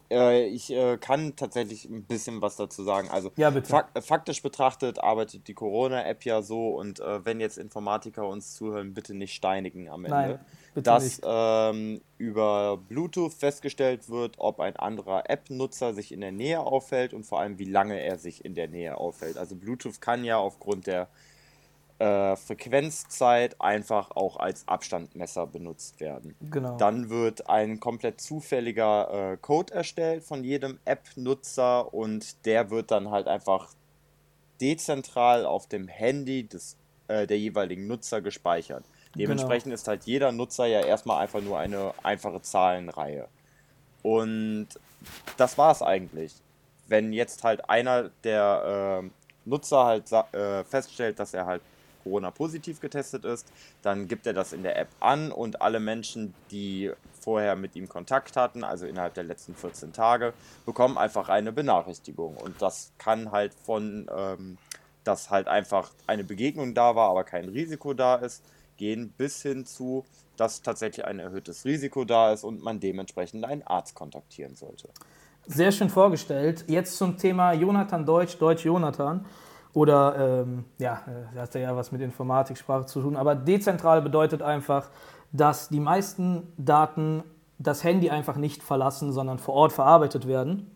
[0.09, 3.09] Äh, ich äh, kann tatsächlich ein bisschen was dazu sagen.
[3.09, 8.55] Also ja, fak faktisch betrachtet arbeitet die Corona-App ja so und wenn jetzt Informatiker uns
[8.55, 10.17] zuhören, bitte nicht steinigen am Ende.
[10.17, 10.39] Nein
[10.75, 17.13] dass ähm, über Bluetooth festgestellt wird, ob ein anderer App-Nutzer sich in der Nähe aufhält
[17.13, 19.37] und vor allem, wie lange er sich in der Nähe aufhält.
[19.37, 21.07] Also Bluetooth kann ja aufgrund der
[21.97, 26.35] äh, Frequenzzeit einfach auch als Abstandmesser benutzt werden.
[26.51, 26.75] Genau.
[26.75, 33.11] Dann wird ein komplett zufälliger äh, Code erstellt von jedem App-Nutzer und der wird dann
[33.11, 33.69] halt einfach
[34.59, 36.75] dezentral auf dem Handy des,
[37.07, 38.83] äh, der jeweiligen Nutzer gespeichert.
[39.15, 39.75] Dementsprechend genau.
[39.75, 43.27] ist halt jeder Nutzer ja erstmal einfach nur eine einfache Zahlenreihe.
[44.03, 44.67] Und
[45.37, 46.33] das war es eigentlich.
[46.87, 49.09] Wenn jetzt halt einer der äh,
[49.45, 51.61] Nutzer halt äh, feststellt, dass er halt
[52.03, 53.51] Corona-positiv getestet ist,
[53.81, 57.89] dann gibt er das in der App an und alle Menschen, die vorher mit ihm
[57.89, 60.33] Kontakt hatten, also innerhalb der letzten 14 Tage,
[60.65, 62.37] bekommen einfach eine Benachrichtigung.
[62.37, 64.57] Und das kann halt von, ähm,
[65.03, 68.43] dass halt einfach eine Begegnung da war, aber kein Risiko da ist,
[68.77, 70.05] gehen bis hin zu,
[70.37, 74.89] dass tatsächlich ein erhöhtes Risiko da ist und man dementsprechend einen Arzt kontaktieren sollte.
[75.47, 76.65] Sehr schön vorgestellt.
[76.67, 79.25] Jetzt zum Thema Jonathan Deutsch, Deutsch Jonathan.
[79.73, 81.01] Oder, ähm, ja,
[81.33, 83.15] das hat ja was mit Informatiksprache zu tun.
[83.15, 84.89] Aber dezentral bedeutet einfach,
[85.31, 87.23] dass die meisten Daten
[87.59, 90.71] das Handy einfach nicht verlassen, sondern vor Ort verarbeitet werden.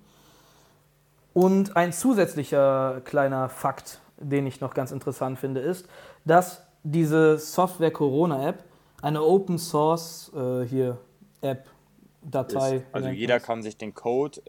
[1.33, 5.87] Und ein zusätzlicher kleiner Fakt, den ich noch ganz interessant finde, ist,
[6.25, 8.63] dass diese Software Corona App
[9.01, 10.97] eine Open Source äh, hier
[11.41, 11.65] App
[12.21, 12.77] Datei.
[12.77, 14.41] Ist, also jeder kann sich den Code,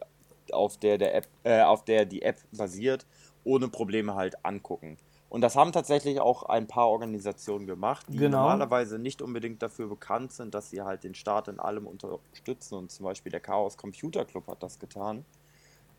[0.53, 3.07] auf der, der App, äh, auf der die App basiert,
[3.45, 4.97] ohne Probleme halt angucken.
[5.29, 8.39] Und das haben tatsächlich auch ein paar Organisationen gemacht, die genau.
[8.39, 12.75] normalerweise nicht unbedingt dafür bekannt sind, dass sie halt den Staat in allem unterstützen.
[12.75, 15.25] Und zum Beispiel der Chaos Computer Club hat das getan,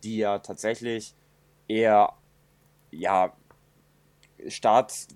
[0.04, 1.16] die ja tatsächlich
[1.70, 2.14] eher
[2.92, 3.32] ja,
[4.50, 5.08] Staats,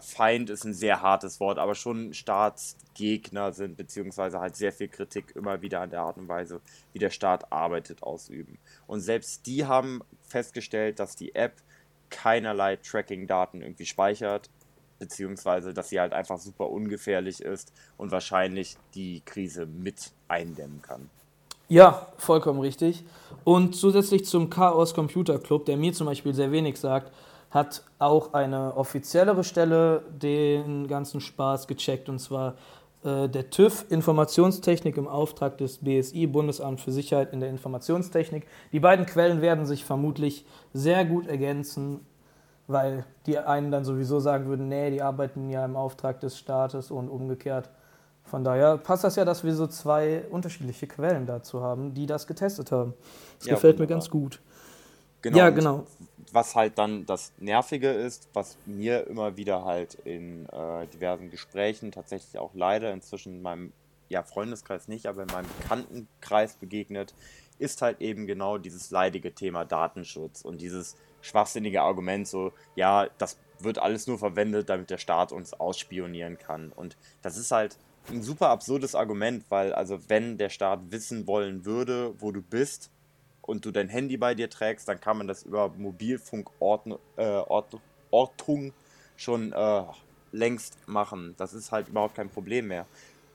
[0.00, 5.34] Feind ist ein sehr hartes Wort, aber schon Staatsgegner sind, beziehungsweise halt sehr viel Kritik
[5.34, 6.60] immer wieder an der Art und Weise,
[6.92, 8.58] wie der Staat arbeitet, ausüben.
[8.86, 11.54] Und selbst die haben festgestellt, dass die App
[12.10, 14.50] keinerlei Tracking-Daten irgendwie speichert,
[14.98, 21.10] beziehungsweise dass sie halt einfach super ungefährlich ist und wahrscheinlich die Krise mit eindämmen kann.
[21.68, 23.04] Ja, vollkommen richtig.
[23.42, 27.10] Und zusätzlich zum Chaos Computer Club, der mir zum Beispiel sehr wenig sagt,
[27.54, 32.56] hat auch eine offiziellere Stelle den ganzen Spaß gecheckt und zwar
[33.04, 38.44] äh, der TÜV Informationstechnik im Auftrag des BSI, Bundesamt für Sicherheit in der Informationstechnik.
[38.72, 42.00] Die beiden Quellen werden sich vermutlich sehr gut ergänzen,
[42.66, 46.90] weil die einen dann sowieso sagen würden, nee, die arbeiten ja im Auftrag des Staates
[46.90, 47.70] und umgekehrt.
[48.24, 52.26] Von daher passt das ja, dass wir so zwei unterschiedliche Quellen dazu haben, die das
[52.26, 52.94] getestet haben.
[53.38, 53.96] Das ja, gefällt wunderbar.
[53.96, 54.40] mir ganz gut.
[55.22, 55.84] Genau, ja, genau
[56.32, 61.92] was halt dann das Nervige ist, was mir immer wieder halt in äh, diversen Gesprächen
[61.92, 63.72] tatsächlich auch leider inzwischen in meinem
[64.08, 67.14] ja, Freundeskreis nicht, aber in meinem Bekanntenkreis begegnet,
[67.58, 73.38] ist halt eben genau dieses leidige Thema Datenschutz und dieses schwachsinnige Argument so, ja, das
[73.60, 76.70] wird alles nur verwendet, damit der Staat uns ausspionieren kann.
[76.72, 81.64] Und das ist halt ein super absurdes Argument, weil also wenn der Staat wissen wollen
[81.64, 82.90] würde, wo du bist
[83.46, 88.72] und du dein Handy bei dir trägst, dann kann man das über Mobilfunkortung äh,
[89.16, 89.82] schon äh,
[90.32, 91.34] längst machen.
[91.36, 92.86] Das ist halt überhaupt kein Problem mehr.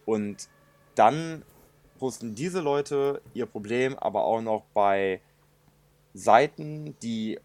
[0.06, 0.50] Und
[0.96, 1.44] dann
[2.00, 5.22] posten diese Leute ihr Problem aber auch noch bei
[6.14, 7.40] Seiten, die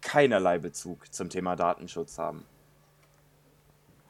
[0.00, 2.44] keinerlei Bezug zum Thema Datenschutz haben.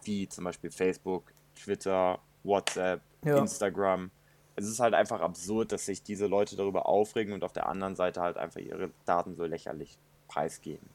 [0.03, 3.39] Wie zum Beispiel Facebook, Twitter, WhatsApp, ja.
[3.39, 4.11] Instagram.
[4.57, 7.97] Es ist halt einfach absurd, dass sich diese Leute darüber aufregen und auf der anderen
[7.97, 10.89] Seite halt einfach ihre Daten so lächerlich preisgeben.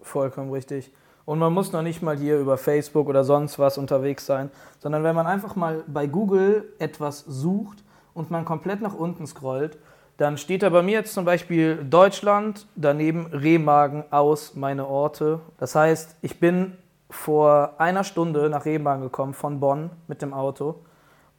[0.00, 0.92] Vollkommen richtig.
[1.24, 5.04] Und man muss noch nicht mal hier über Facebook oder sonst was unterwegs sein, sondern
[5.04, 7.84] wenn man einfach mal bei Google etwas sucht
[8.14, 9.78] und man komplett nach unten scrollt,
[10.16, 15.40] dann steht da bei mir jetzt zum Beispiel Deutschland, daneben Remagen aus meine Orte.
[15.58, 16.76] Das heißt, ich bin
[17.08, 20.76] vor einer Stunde nach Remagen gekommen von Bonn mit dem Auto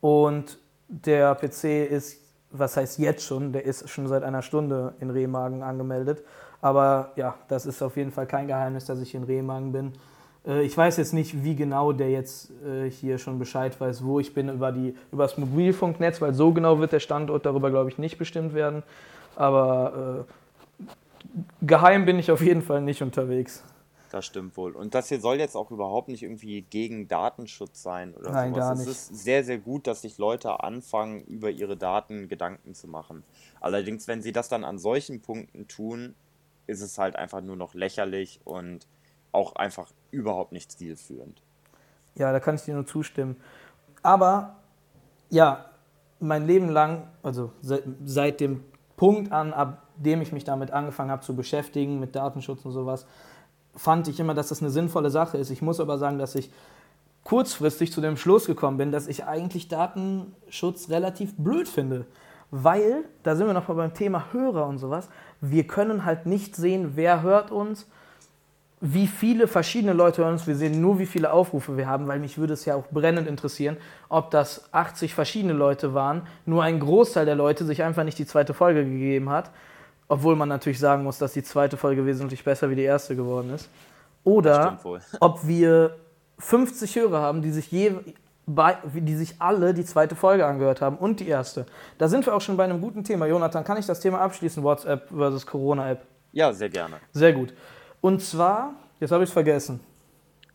[0.02, 0.58] und
[1.02, 2.20] der PC ist,
[2.52, 6.24] was heißt jetzt schon, der ist schon seit einer Stunde in Remagen angemeldet.
[6.62, 9.94] Aber ja, das ist auf jeden Fall kein Geheimnis, dass ich in Remagen bin.
[10.46, 14.20] Äh, ich weiß jetzt nicht, wie genau der jetzt äh, hier schon Bescheid weiß, wo
[14.20, 17.90] ich bin über, die, über das Mobilfunknetz, weil so genau wird der Standort darüber, glaube
[17.90, 18.84] ich, nicht bestimmt werden.
[19.36, 20.86] Aber äh,
[21.62, 23.64] geheim bin ich auf jeden Fall nicht unterwegs.
[24.14, 24.74] Das stimmt wohl.
[24.74, 28.64] Und das hier soll jetzt auch überhaupt nicht irgendwie gegen Datenschutz sein oder Nein, sowas.
[28.64, 28.88] Gar nicht.
[28.88, 33.24] Es ist sehr, sehr gut, dass sich Leute anfangen, über ihre Daten Gedanken zu machen.
[33.60, 36.14] Allerdings, wenn sie das dann an solchen Punkten tun,
[36.68, 38.86] ist es halt einfach nur noch lächerlich und
[39.32, 41.42] auch einfach überhaupt nicht stilführend.
[42.14, 43.38] Ja, da kann ich dir nur zustimmen.
[44.04, 44.58] Aber
[45.32, 45.72] ja,
[46.20, 48.64] mein Leben lang, also seit, seit dem
[48.96, 53.08] Punkt an, ab dem ich mich damit angefangen habe zu beschäftigen, mit Datenschutz und sowas,
[53.76, 55.50] fand ich immer, dass das eine sinnvolle Sache ist.
[55.50, 56.52] Ich muss aber sagen, dass ich
[57.24, 62.06] kurzfristig zu dem Schluss gekommen bin, dass ich eigentlich Datenschutz relativ blöd finde.
[62.52, 65.10] Weil, da sind wir noch mal beim Thema Hörer und sowas,
[65.42, 67.88] wir können halt nicht sehen, wer hört uns,
[68.80, 70.46] wie viele verschiedene Leute hören uns.
[70.46, 73.28] Wir sehen nur, wie viele Aufrufe wir haben, weil mich würde es ja auch brennend
[73.28, 73.78] interessieren,
[74.10, 78.26] ob das 80 verschiedene Leute waren, nur ein Großteil der Leute sich einfach nicht die
[78.26, 79.52] zweite Folge gegeben hat
[80.14, 83.50] obwohl man natürlich sagen muss, dass die zweite Folge wesentlich besser wie die erste geworden
[83.50, 83.68] ist.
[84.24, 84.80] Oder
[85.20, 85.96] ob wir
[86.38, 87.94] 50 Hörer haben, die sich, je,
[88.46, 91.66] die sich alle die zweite Folge angehört haben und die erste.
[91.98, 93.26] Da sind wir auch schon bei einem guten Thema.
[93.26, 96.06] Jonathan, kann ich das Thema abschließen, WhatsApp versus Corona-App?
[96.32, 96.98] Ja, sehr gerne.
[97.12, 97.52] Sehr gut.
[98.00, 99.80] Und zwar, jetzt habe ich es vergessen.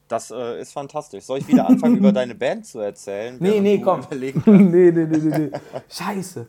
[0.07, 1.25] Das äh, ist fantastisch.
[1.25, 3.37] Soll ich wieder anfangen, über deine Band zu erzählen?
[3.41, 4.03] Nee, nee, komm.
[4.13, 5.51] nee, nee, nee, nee, nee.
[5.91, 6.47] Scheiße.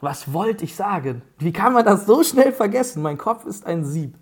[0.00, 1.22] Was wollte ich sagen?
[1.38, 3.02] Wie kann man das so schnell vergessen?
[3.02, 4.14] Mein Kopf ist ein Sieb.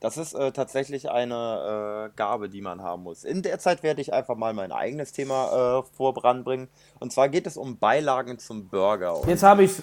[0.00, 3.24] Das ist äh, tatsächlich eine äh, Gabe, die man haben muss.
[3.24, 6.68] In der Zeit werde ich einfach mal mein eigenes Thema äh, voranbringen.
[7.00, 9.16] Und zwar geht es um Beilagen zum Burger.
[9.26, 9.82] Jetzt habe ich es.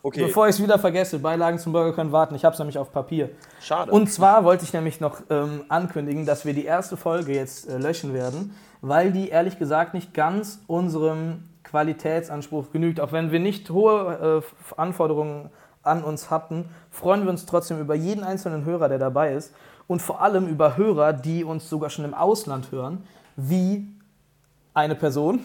[0.00, 0.26] Okay.
[0.26, 2.36] Bevor ich es wieder vergesse, Beilagen zum Burger können warten.
[2.36, 3.30] Ich habe es nämlich auf Papier.
[3.60, 3.90] Schade.
[3.90, 7.78] Und zwar wollte ich nämlich noch ähm, ankündigen, dass wir die erste Folge jetzt äh,
[7.78, 13.00] löschen werden, weil die ehrlich gesagt nicht ganz unserem Qualitätsanspruch genügt.
[13.00, 15.50] Auch wenn wir nicht hohe äh, Anforderungen
[15.82, 19.54] an uns hatten, freuen wir uns trotzdem über jeden einzelnen Hörer, der dabei ist.
[19.86, 23.04] Und vor allem über Hörer, die uns sogar schon im Ausland hören,
[23.36, 23.88] wie
[24.74, 25.40] eine Person,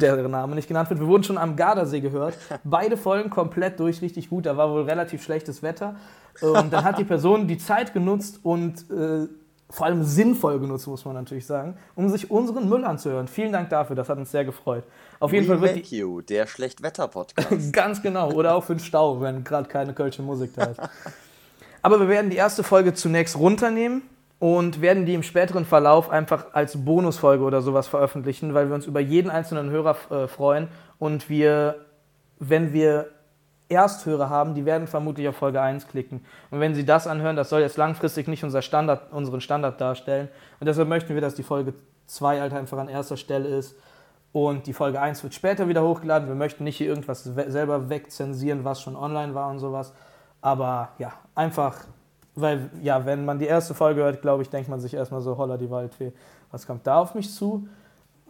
[0.00, 1.00] deren Name nicht genannt wird.
[1.00, 2.36] Wir wurden schon am Gardasee gehört.
[2.64, 4.46] Beide Folgen komplett durch, richtig gut.
[4.46, 5.96] Da war wohl relativ schlechtes Wetter.
[6.40, 9.28] Und dann hat die Person die Zeit genutzt und äh,
[9.70, 13.28] vor allem sinnvoll genutzt, muss man natürlich sagen, um sich unseren Müll anzuhören.
[13.28, 14.84] Vielen Dank dafür, das hat uns sehr gefreut.
[15.20, 17.72] Auf jeden We Fall wird you, der Schlechtwetter-Podcast.
[17.72, 20.80] Ganz genau, oder auch für den Stau, wenn gerade keine kölsche Musik da ist.
[21.82, 24.02] Aber wir werden die erste Folge zunächst runternehmen
[24.38, 28.86] und werden die im späteren Verlauf einfach als Bonusfolge oder sowas veröffentlichen, weil wir uns
[28.86, 31.86] über jeden einzelnen Hörer äh, freuen und wir,
[32.38, 33.10] wenn wir
[33.70, 36.24] Ersthörer haben, die werden vermutlich auf Folge 1 klicken.
[36.50, 40.28] Und wenn sie das anhören, das soll jetzt langfristig nicht unser Standard, unseren Standard darstellen.
[40.58, 41.74] Und deshalb möchten wir, dass die Folge
[42.06, 43.76] 2 halt einfach an erster Stelle ist.
[44.32, 46.28] Und die Folge 1 wird später wieder hochgeladen.
[46.28, 49.92] Wir möchten nicht hier irgendwas selber wegzensieren, was schon online war und sowas.
[50.40, 51.76] Aber ja, einfach,
[52.34, 55.36] weil, ja, wenn man die erste Folge hört, glaube ich, denkt man sich erstmal so,
[55.36, 56.12] holla die Waldfee,
[56.50, 57.68] was kommt da auf mich zu?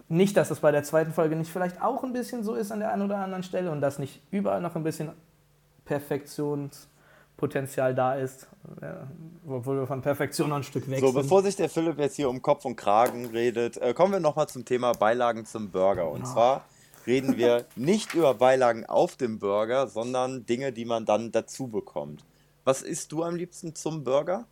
[0.09, 2.81] Nicht, dass das bei der zweiten Folge nicht vielleicht auch ein bisschen so ist an
[2.81, 5.11] der einen oder anderen Stelle und dass nicht überall noch ein bisschen
[5.91, 8.47] Perfektionspotenzial da ist,
[8.81, 9.09] ja,
[9.49, 11.17] obwohl wir von Perfektion noch ein Stück weg so, sind.
[11.17, 14.21] So, bevor sich der Philipp jetzt hier um Kopf und Kragen redet, äh, kommen wir
[14.21, 16.09] nochmal zum Thema Beilagen zum Burger.
[16.09, 16.27] Und oh.
[16.27, 16.65] zwar
[17.09, 22.25] reden wir nicht über Beilagen auf dem Burger, sondern Dinge, die man dann dazu bekommt.
[22.63, 24.45] Was isst du am liebsten zum Burger?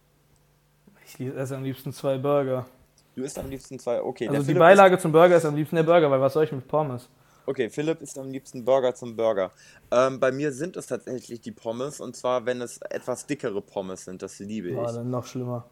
[1.07, 2.67] Ich esse am liebsten zwei Burger.
[3.15, 4.03] Du isst am liebsten zwei.
[4.03, 6.53] Okay, also die Beilage zum Burger ist am liebsten der Burger, weil was soll ich
[6.53, 7.09] mit Pommes?
[7.49, 9.53] Okay, Philipp isst am liebsten Burger zum Burger.
[9.91, 14.05] Ähm, bei mir sind es tatsächlich die Pommes und zwar, wenn es etwas dickere Pommes
[14.05, 14.75] sind, das liebe ich.
[14.75, 15.65] Boah, dann noch schlimmer.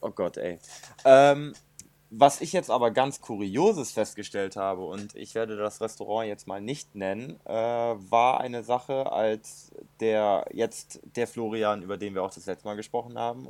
[0.00, 0.60] Oh Gott, ey.
[1.04, 1.52] Ähm,
[2.10, 6.60] was ich jetzt aber ganz Kurioses festgestellt habe, und ich werde das Restaurant jetzt mal
[6.60, 12.32] nicht nennen, äh, war eine Sache, als der jetzt der Florian, über den wir auch
[12.32, 13.48] das letzte Mal gesprochen haben,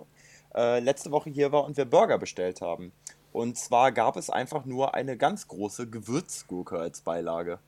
[0.55, 2.93] äh, letzte Woche hier war und wir Burger bestellt haben.
[3.37, 7.59] Und zwar gab es einfach nur eine ganz große Gewürzgurke als Beilage.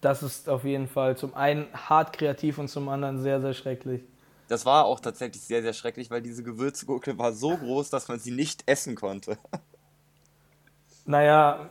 [0.00, 4.00] Das ist auf jeden Fall zum einen hart kreativ und zum anderen sehr, sehr schrecklich.
[4.46, 8.20] Das war auch tatsächlich sehr, sehr schrecklich, weil diese Gewürzgurke war so groß, dass man
[8.20, 9.36] sie nicht essen konnte.
[11.04, 11.68] Naja,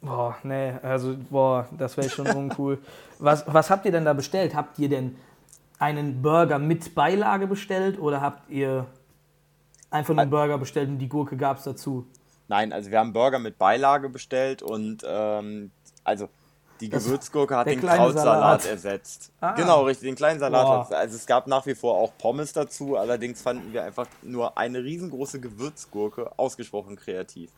[0.00, 2.78] boah, nee, also, boah, das wäre schon uncool.
[3.18, 4.54] Was, was habt ihr denn da bestellt?
[4.54, 5.16] Habt ihr denn
[5.78, 8.86] einen Burger mit Beilage bestellt oder habt ihr
[9.94, 12.06] einfach nur einen Burger bestellt und die Gurke gab es dazu?
[12.48, 15.70] Nein, also wir haben Burger mit Beilage bestellt und ähm,
[16.02, 16.28] also
[16.80, 18.66] die Gewürzgurke hat den Krautsalat Salat.
[18.66, 19.32] ersetzt.
[19.40, 19.52] Ah.
[19.52, 20.88] Genau, richtig, den kleinen Salat.
[20.88, 20.96] Boah.
[20.96, 24.82] Also es gab nach wie vor auch Pommes dazu, allerdings fanden wir einfach nur eine
[24.82, 27.50] riesengroße Gewürzgurke ausgesprochen kreativ.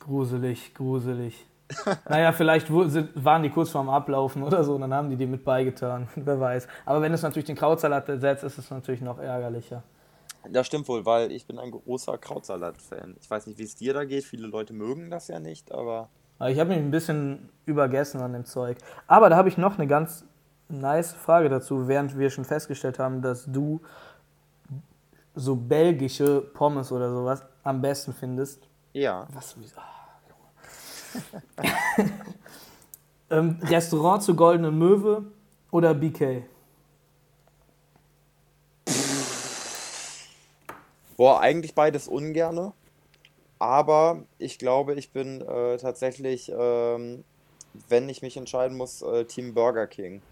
[0.00, 1.46] Gruselig, gruselig.
[2.08, 5.44] naja, vielleicht waren die kurz vorm Ablaufen oder so und dann haben die die mit
[5.44, 6.08] beigetan.
[6.16, 6.66] Wer weiß.
[6.84, 9.84] Aber wenn es natürlich den Krautsalat ersetzt, ist es natürlich noch ärgerlicher.
[10.48, 13.16] Das stimmt wohl, weil ich bin ein großer Krautsalat-Fan.
[13.20, 14.24] Ich weiß nicht, wie es dir da geht.
[14.24, 16.08] Viele Leute mögen das ja nicht, aber.
[16.48, 18.78] Ich habe mich ein bisschen übergessen an dem Zeug.
[19.06, 20.24] Aber da habe ich noch eine ganz
[20.68, 23.80] nice Frage dazu, während wir schon festgestellt haben, dass du
[25.34, 28.68] so belgische Pommes oder sowas am besten findest.
[28.92, 29.26] Ja.
[29.32, 29.56] Was?
[31.56, 31.62] Ah,
[33.30, 35.24] ähm, Restaurant zur Goldenen Möwe
[35.70, 36.42] oder BK?
[41.20, 42.72] Boah, eigentlich beides ungerne.
[43.58, 47.24] Aber ich glaube, ich bin äh, tatsächlich, ähm,
[47.90, 50.22] wenn ich mich entscheiden muss, äh, Team Burger King.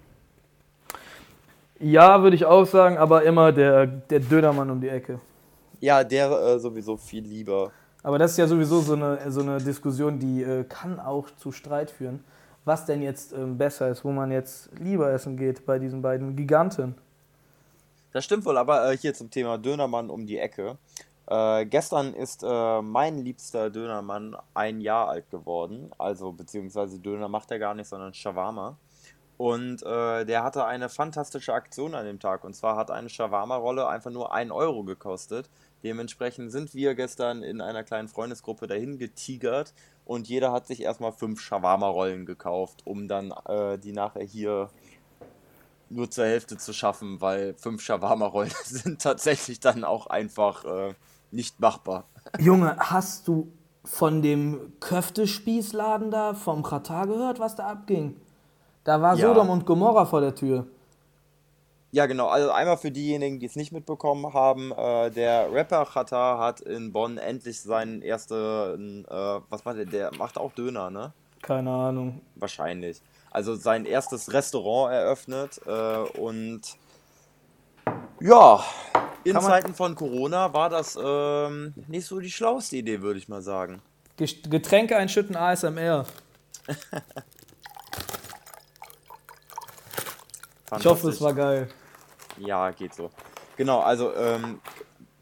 [1.78, 5.20] Ja, würde ich auch sagen, aber immer der, der Dönermann um die Ecke.
[5.78, 7.70] Ja, der äh, sowieso viel lieber.
[8.02, 11.52] Aber das ist ja sowieso so eine, so eine Diskussion, die äh, kann auch zu
[11.52, 12.24] Streit führen.
[12.64, 16.34] Was denn jetzt ähm, besser ist, wo man jetzt lieber essen geht bei diesen beiden
[16.34, 16.94] Giganten.
[18.12, 20.78] Das stimmt wohl, aber äh, hier zum Thema Dönermann um die Ecke.
[21.26, 25.90] Äh, gestern ist äh, mein liebster Dönermann ein Jahr alt geworden.
[25.98, 28.78] Also, beziehungsweise Döner macht er gar nicht, sondern Shawarma.
[29.36, 32.44] Und äh, der hatte eine fantastische Aktion an dem Tag.
[32.44, 35.48] Und zwar hat eine Shawarma-Rolle einfach nur 1 Euro gekostet.
[35.84, 41.12] Dementsprechend sind wir gestern in einer kleinen Freundesgruppe dahin getigert und jeder hat sich erstmal
[41.12, 44.70] fünf Shawarma-Rollen gekauft, um dann äh, die nachher hier
[45.90, 50.94] nur zur Hälfte zu schaffen, weil fünf Shawarma-Rollen sind tatsächlich dann auch einfach äh,
[51.30, 52.04] nicht machbar.
[52.38, 53.52] Junge, hast du
[53.84, 58.16] von dem Köftespießladen da vom Katar gehört, was da abging?
[58.84, 59.28] Da war ja.
[59.28, 60.66] Sodom und Gomorra vor der Tür.
[61.90, 62.28] Ja, genau.
[62.28, 66.92] Also einmal für diejenigen, die es nicht mitbekommen haben, äh, der Rapper Khatar hat in
[66.92, 69.86] Bonn endlich seinen ersten, äh, was macht der?
[69.86, 71.12] Der macht auch Döner, ne?
[71.40, 72.20] Keine Ahnung.
[72.34, 73.00] Wahrscheinlich.
[73.30, 76.62] Also sein erstes Restaurant eröffnet äh, und
[78.20, 78.64] ja,
[79.24, 83.42] in Zeiten von Corona war das ähm, nicht so die schlauste Idee, würde ich mal
[83.42, 83.82] sagen.
[84.16, 86.04] Getränke einschütten ASMR.
[90.78, 91.68] ich hoffe, es war geil.
[92.38, 93.10] Ja, geht so.
[93.56, 94.60] Genau, also ähm,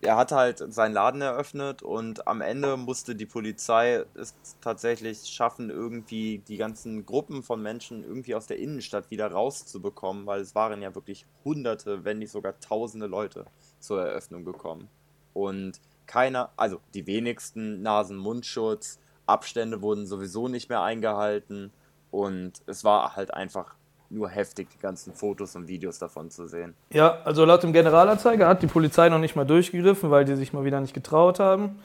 [0.07, 5.69] er hat halt seinen Laden eröffnet und am Ende musste die Polizei es tatsächlich schaffen,
[5.69, 10.81] irgendwie die ganzen Gruppen von Menschen irgendwie aus der Innenstadt wieder rauszubekommen, weil es waren
[10.81, 13.47] ja wirklich hunderte, wenn nicht sogar tausende Leute
[13.81, 14.89] zur Eröffnung gekommen.
[15.35, 21.73] Und keiner, also die wenigsten Nasen-Mundschutz, Abstände wurden sowieso nicht mehr eingehalten
[22.13, 23.75] und es war halt einfach
[24.11, 26.75] nur heftig, die ganzen Fotos und Videos davon zu sehen.
[26.91, 30.53] Ja, also laut dem Generalanzeiger hat die Polizei noch nicht mal durchgegriffen, weil die sich
[30.53, 31.79] mal wieder nicht getraut haben.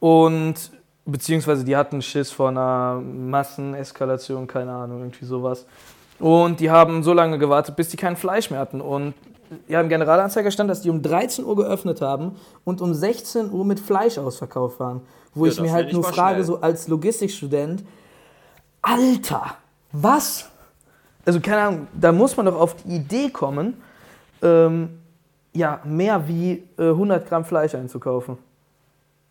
[0.00, 0.72] Und
[1.04, 5.66] beziehungsweise die hatten Schiss vor einer Masseneskalation, keine Ahnung, irgendwie sowas.
[6.18, 8.80] Und die haben so lange gewartet, bis die kein Fleisch mehr hatten.
[8.80, 9.14] Und
[9.68, 13.64] ja, im Generalanzeiger stand, dass die um 13 Uhr geöffnet haben und um 16 Uhr
[13.64, 15.02] mit Fleisch ausverkauft waren.
[15.34, 16.44] Wo ja, ich mir halt nur frage, schnell.
[16.44, 17.84] so als Logistikstudent,
[18.82, 19.56] Alter,
[19.92, 20.48] was?
[21.26, 23.82] Also keine Ahnung, da muss man doch auf die Idee kommen,
[24.42, 25.00] ähm,
[25.52, 28.38] ja, mehr wie äh, 100 Gramm Fleisch einzukaufen.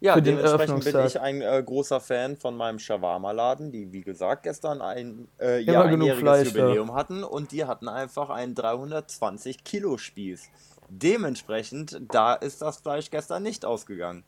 [0.02, 4.82] Ja, dementsprechend bin ich ein äh, großer Fan von meinem Shawarma-Laden, die wie gesagt gestern
[4.82, 6.94] ein äh, ja, einjähriges Jubiläum da.
[6.96, 10.50] hatten und die hatten einfach einen 320 Kilo Spieß.
[10.90, 14.24] Dementsprechend, da ist das Fleisch gestern nicht ausgegangen.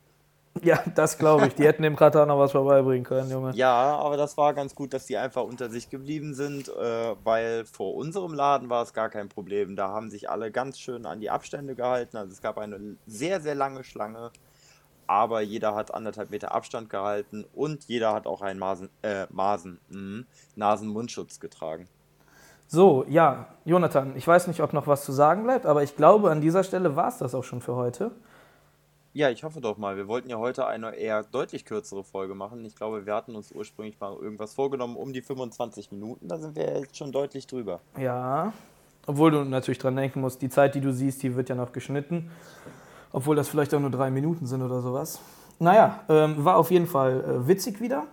[0.63, 1.55] Ja, das glaube ich.
[1.55, 3.51] Die hätten dem Katar noch was vorbeibringen können, Junge.
[3.55, 7.65] Ja, aber das war ganz gut, dass die einfach unter sich geblieben sind, äh, weil
[7.65, 9.75] vor unserem Laden war es gar kein Problem.
[9.75, 12.17] Da haben sich alle ganz schön an die Abstände gehalten.
[12.17, 14.31] Also es gab eine sehr, sehr lange Schlange,
[15.07, 19.79] aber jeder hat anderthalb Meter Abstand gehalten und jeder hat auch einen Masen, äh, Masen,
[19.89, 20.23] mh,
[20.55, 21.87] Nasen-Mundschutz getragen.
[22.69, 26.29] So, ja, Jonathan, ich weiß nicht, ob noch was zu sagen bleibt, aber ich glaube,
[26.31, 28.11] an dieser Stelle war es das auch schon für heute.
[29.17, 29.97] Ja, ich hoffe doch mal.
[29.97, 32.63] Wir wollten ja heute eine eher deutlich kürzere Folge machen.
[32.65, 36.27] Ich glaube, wir hatten uns ursprünglich mal irgendwas vorgenommen um die 25 Minuten.
[36.27, 37.79] Da sind wir jetzt schon deutlich drüber.
[37.99, 38.53] Ja,
[39.07, 41.71] obwohl du natürlich dran denken musst, die Zeit, die du siehst, die wird ja noch
[41.71, 42.29] geschnitten.
[43.11, 45.19] Obwohl das vielleicht auch nur drei Minuten sind oder sowas.
[45.57, 48.03] Naja, ähm, war auf jeden Fall äh, witzig wieder.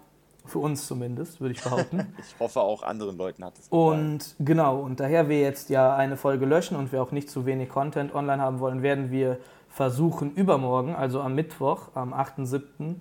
[0.46, 2.14] Für uns zumindest, würde ich behaupten.
[2.18, 4.12] ich hoffe, auch anderen Leuten hat es gefallen.
[4.14, 7.44] Und genau, und daher wir jetzt ja eine Folge löschen und wir auch nicht zu
[7.44, 9.38] wenig Content online haben wollen, werden wir
[9.74, 12.94] versuchen, übermorgen, also am Mittwoch, am 8.7.,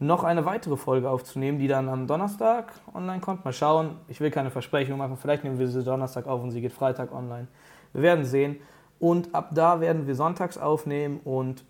[0.00, 3.44] noch eine weitere Folge aufzunehmen, die dann am Donnerstag online kommt.
[3.44, 6.60] Mal schauen, ich will keine Versprechungen machen, vielleicht nehmen wir sie Donnerstag auf und sie
[6.60, 7.46] geht Freitag online.
[7.92, 8.56] Wir werden sehen.
[8.98, 11.64] Und ab da werden wir sonntags aufnehmen und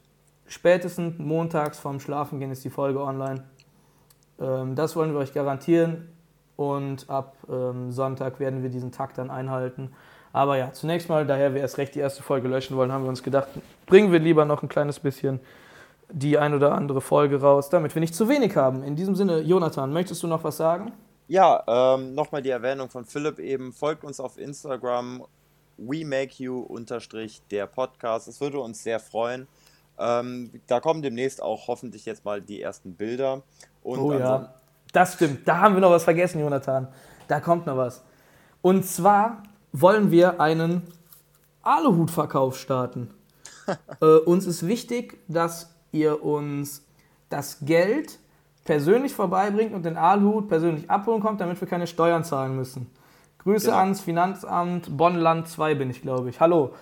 [0.46, 3.44] spätestens montags vorm Schlafengehen ist die Folge online.
[4.40, 6.08] Ähm, das wollen wir euch garantieren
[6.56, 9.90] und ab ähm, Sonntag werden wir diesen Takt dann einhalten.
[10.38, 13.08] Aber ja, zunächst mal, daher wir erst recht die erste Folge löschen wollen, haben wir
[13.08, 13.48] uns gedacht,
[13.86, 15.40] bringen wir lieber noch ein kleines bisschen
[16.10, 18.84] die ein oder andere Folge raus, damit wir nicht zu wenig haben.
[18.84, 20.92] In diesem Sinne, Jonathan, möchtest du noch was sagen?
[21.26, 23.72] Ja, ähm, nochmal die Erwähnung von Philipp eben.
[23.72, 25.24] Folgt uns auf Instagram,
[25.76, 28.28] we make you unterstrich der Podcast.
[28.28, 29.48] Es würde uns sehr freuen.
[29.98, 33.42] Ähm, da kommen demnächst auch hoffentlich jetzt mal die ersten Bilder.
[33.82, 34.54] Und oh ja,
[34.92, 35.48] das stimmt.
[35.48, 36.86] Da haben wir noch was vergessen, Jonathan.
[37.26, 38.04] Da kommt noch was.
[38.62, 40.82] Und zwar wollen wir einen
[41.62, 43.10] Aluhutverkauf starten.
[44.00, 46.84] äh, uns ist wichtig, dass ihr uns
[47.28, 48.18] das Geld
[48.64, 52.90] persönlich vorbeibringt und den Aluhut persönlich abholen kommt, damit wir keine Steuern zahlen müssen.
[53.38, 53.78] Grüße genau.
[53.78, 56.40] ans Finanzamt Bonn-Land 2 bin ich, glaube ich.
[56.40, 56.74] Hallo.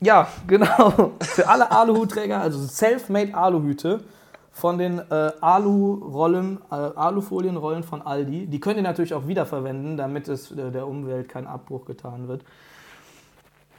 [0.00, 1.12] Ja, genau.
[1.20, 4.04] Für alle Aluhutträger, also self-made Aluhüte
[4.52, 8.46] von den äh, Alu-Rollen, äh, Alufolienrollen von Aldi.
[8.46, 12.44] Die könnt ihr natürlich auch wiederverwenden, damit es äh, der Umwelt kein Abbruch getan wird.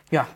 [0.10, 0.28] Ja,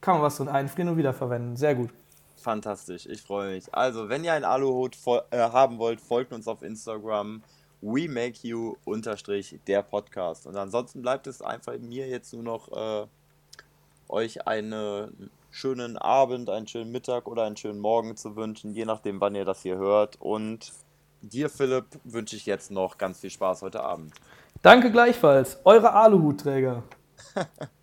[0.00, 1.56] kann man was drin einfrieren und wiederverwenden.
[1.56, 1.90] Sehr gut.
[2.36, 3.72] Fantastisch, ich freue mich.
[3.72, 4.96] Also, wenn ihr einen Aluhut
[5.30, 7.42] äh, haben wollt, folgt uns auf Instagram.
[7.80, 10.46] We make you unterstrich der Podcast.
[10.48, 13.06] Und ansonsten bleibt es einfach mir jetzt nur noch äh,
[14.08, 19.20] euch einen schönen Abend, einen schönen Mittag oder einen schönen Morgen zu wünschen, je nachdem,
[19.20, 20.16] wann ihr das hier hört.
[20.18, 20.72] Und
[21.20, 24.12] dir, Philipp, wünsche ich jetzt noch ganz viel Spaß heute Abend.
[24.62, 26.82] Danke gleichfalls, eure Aluhutträger.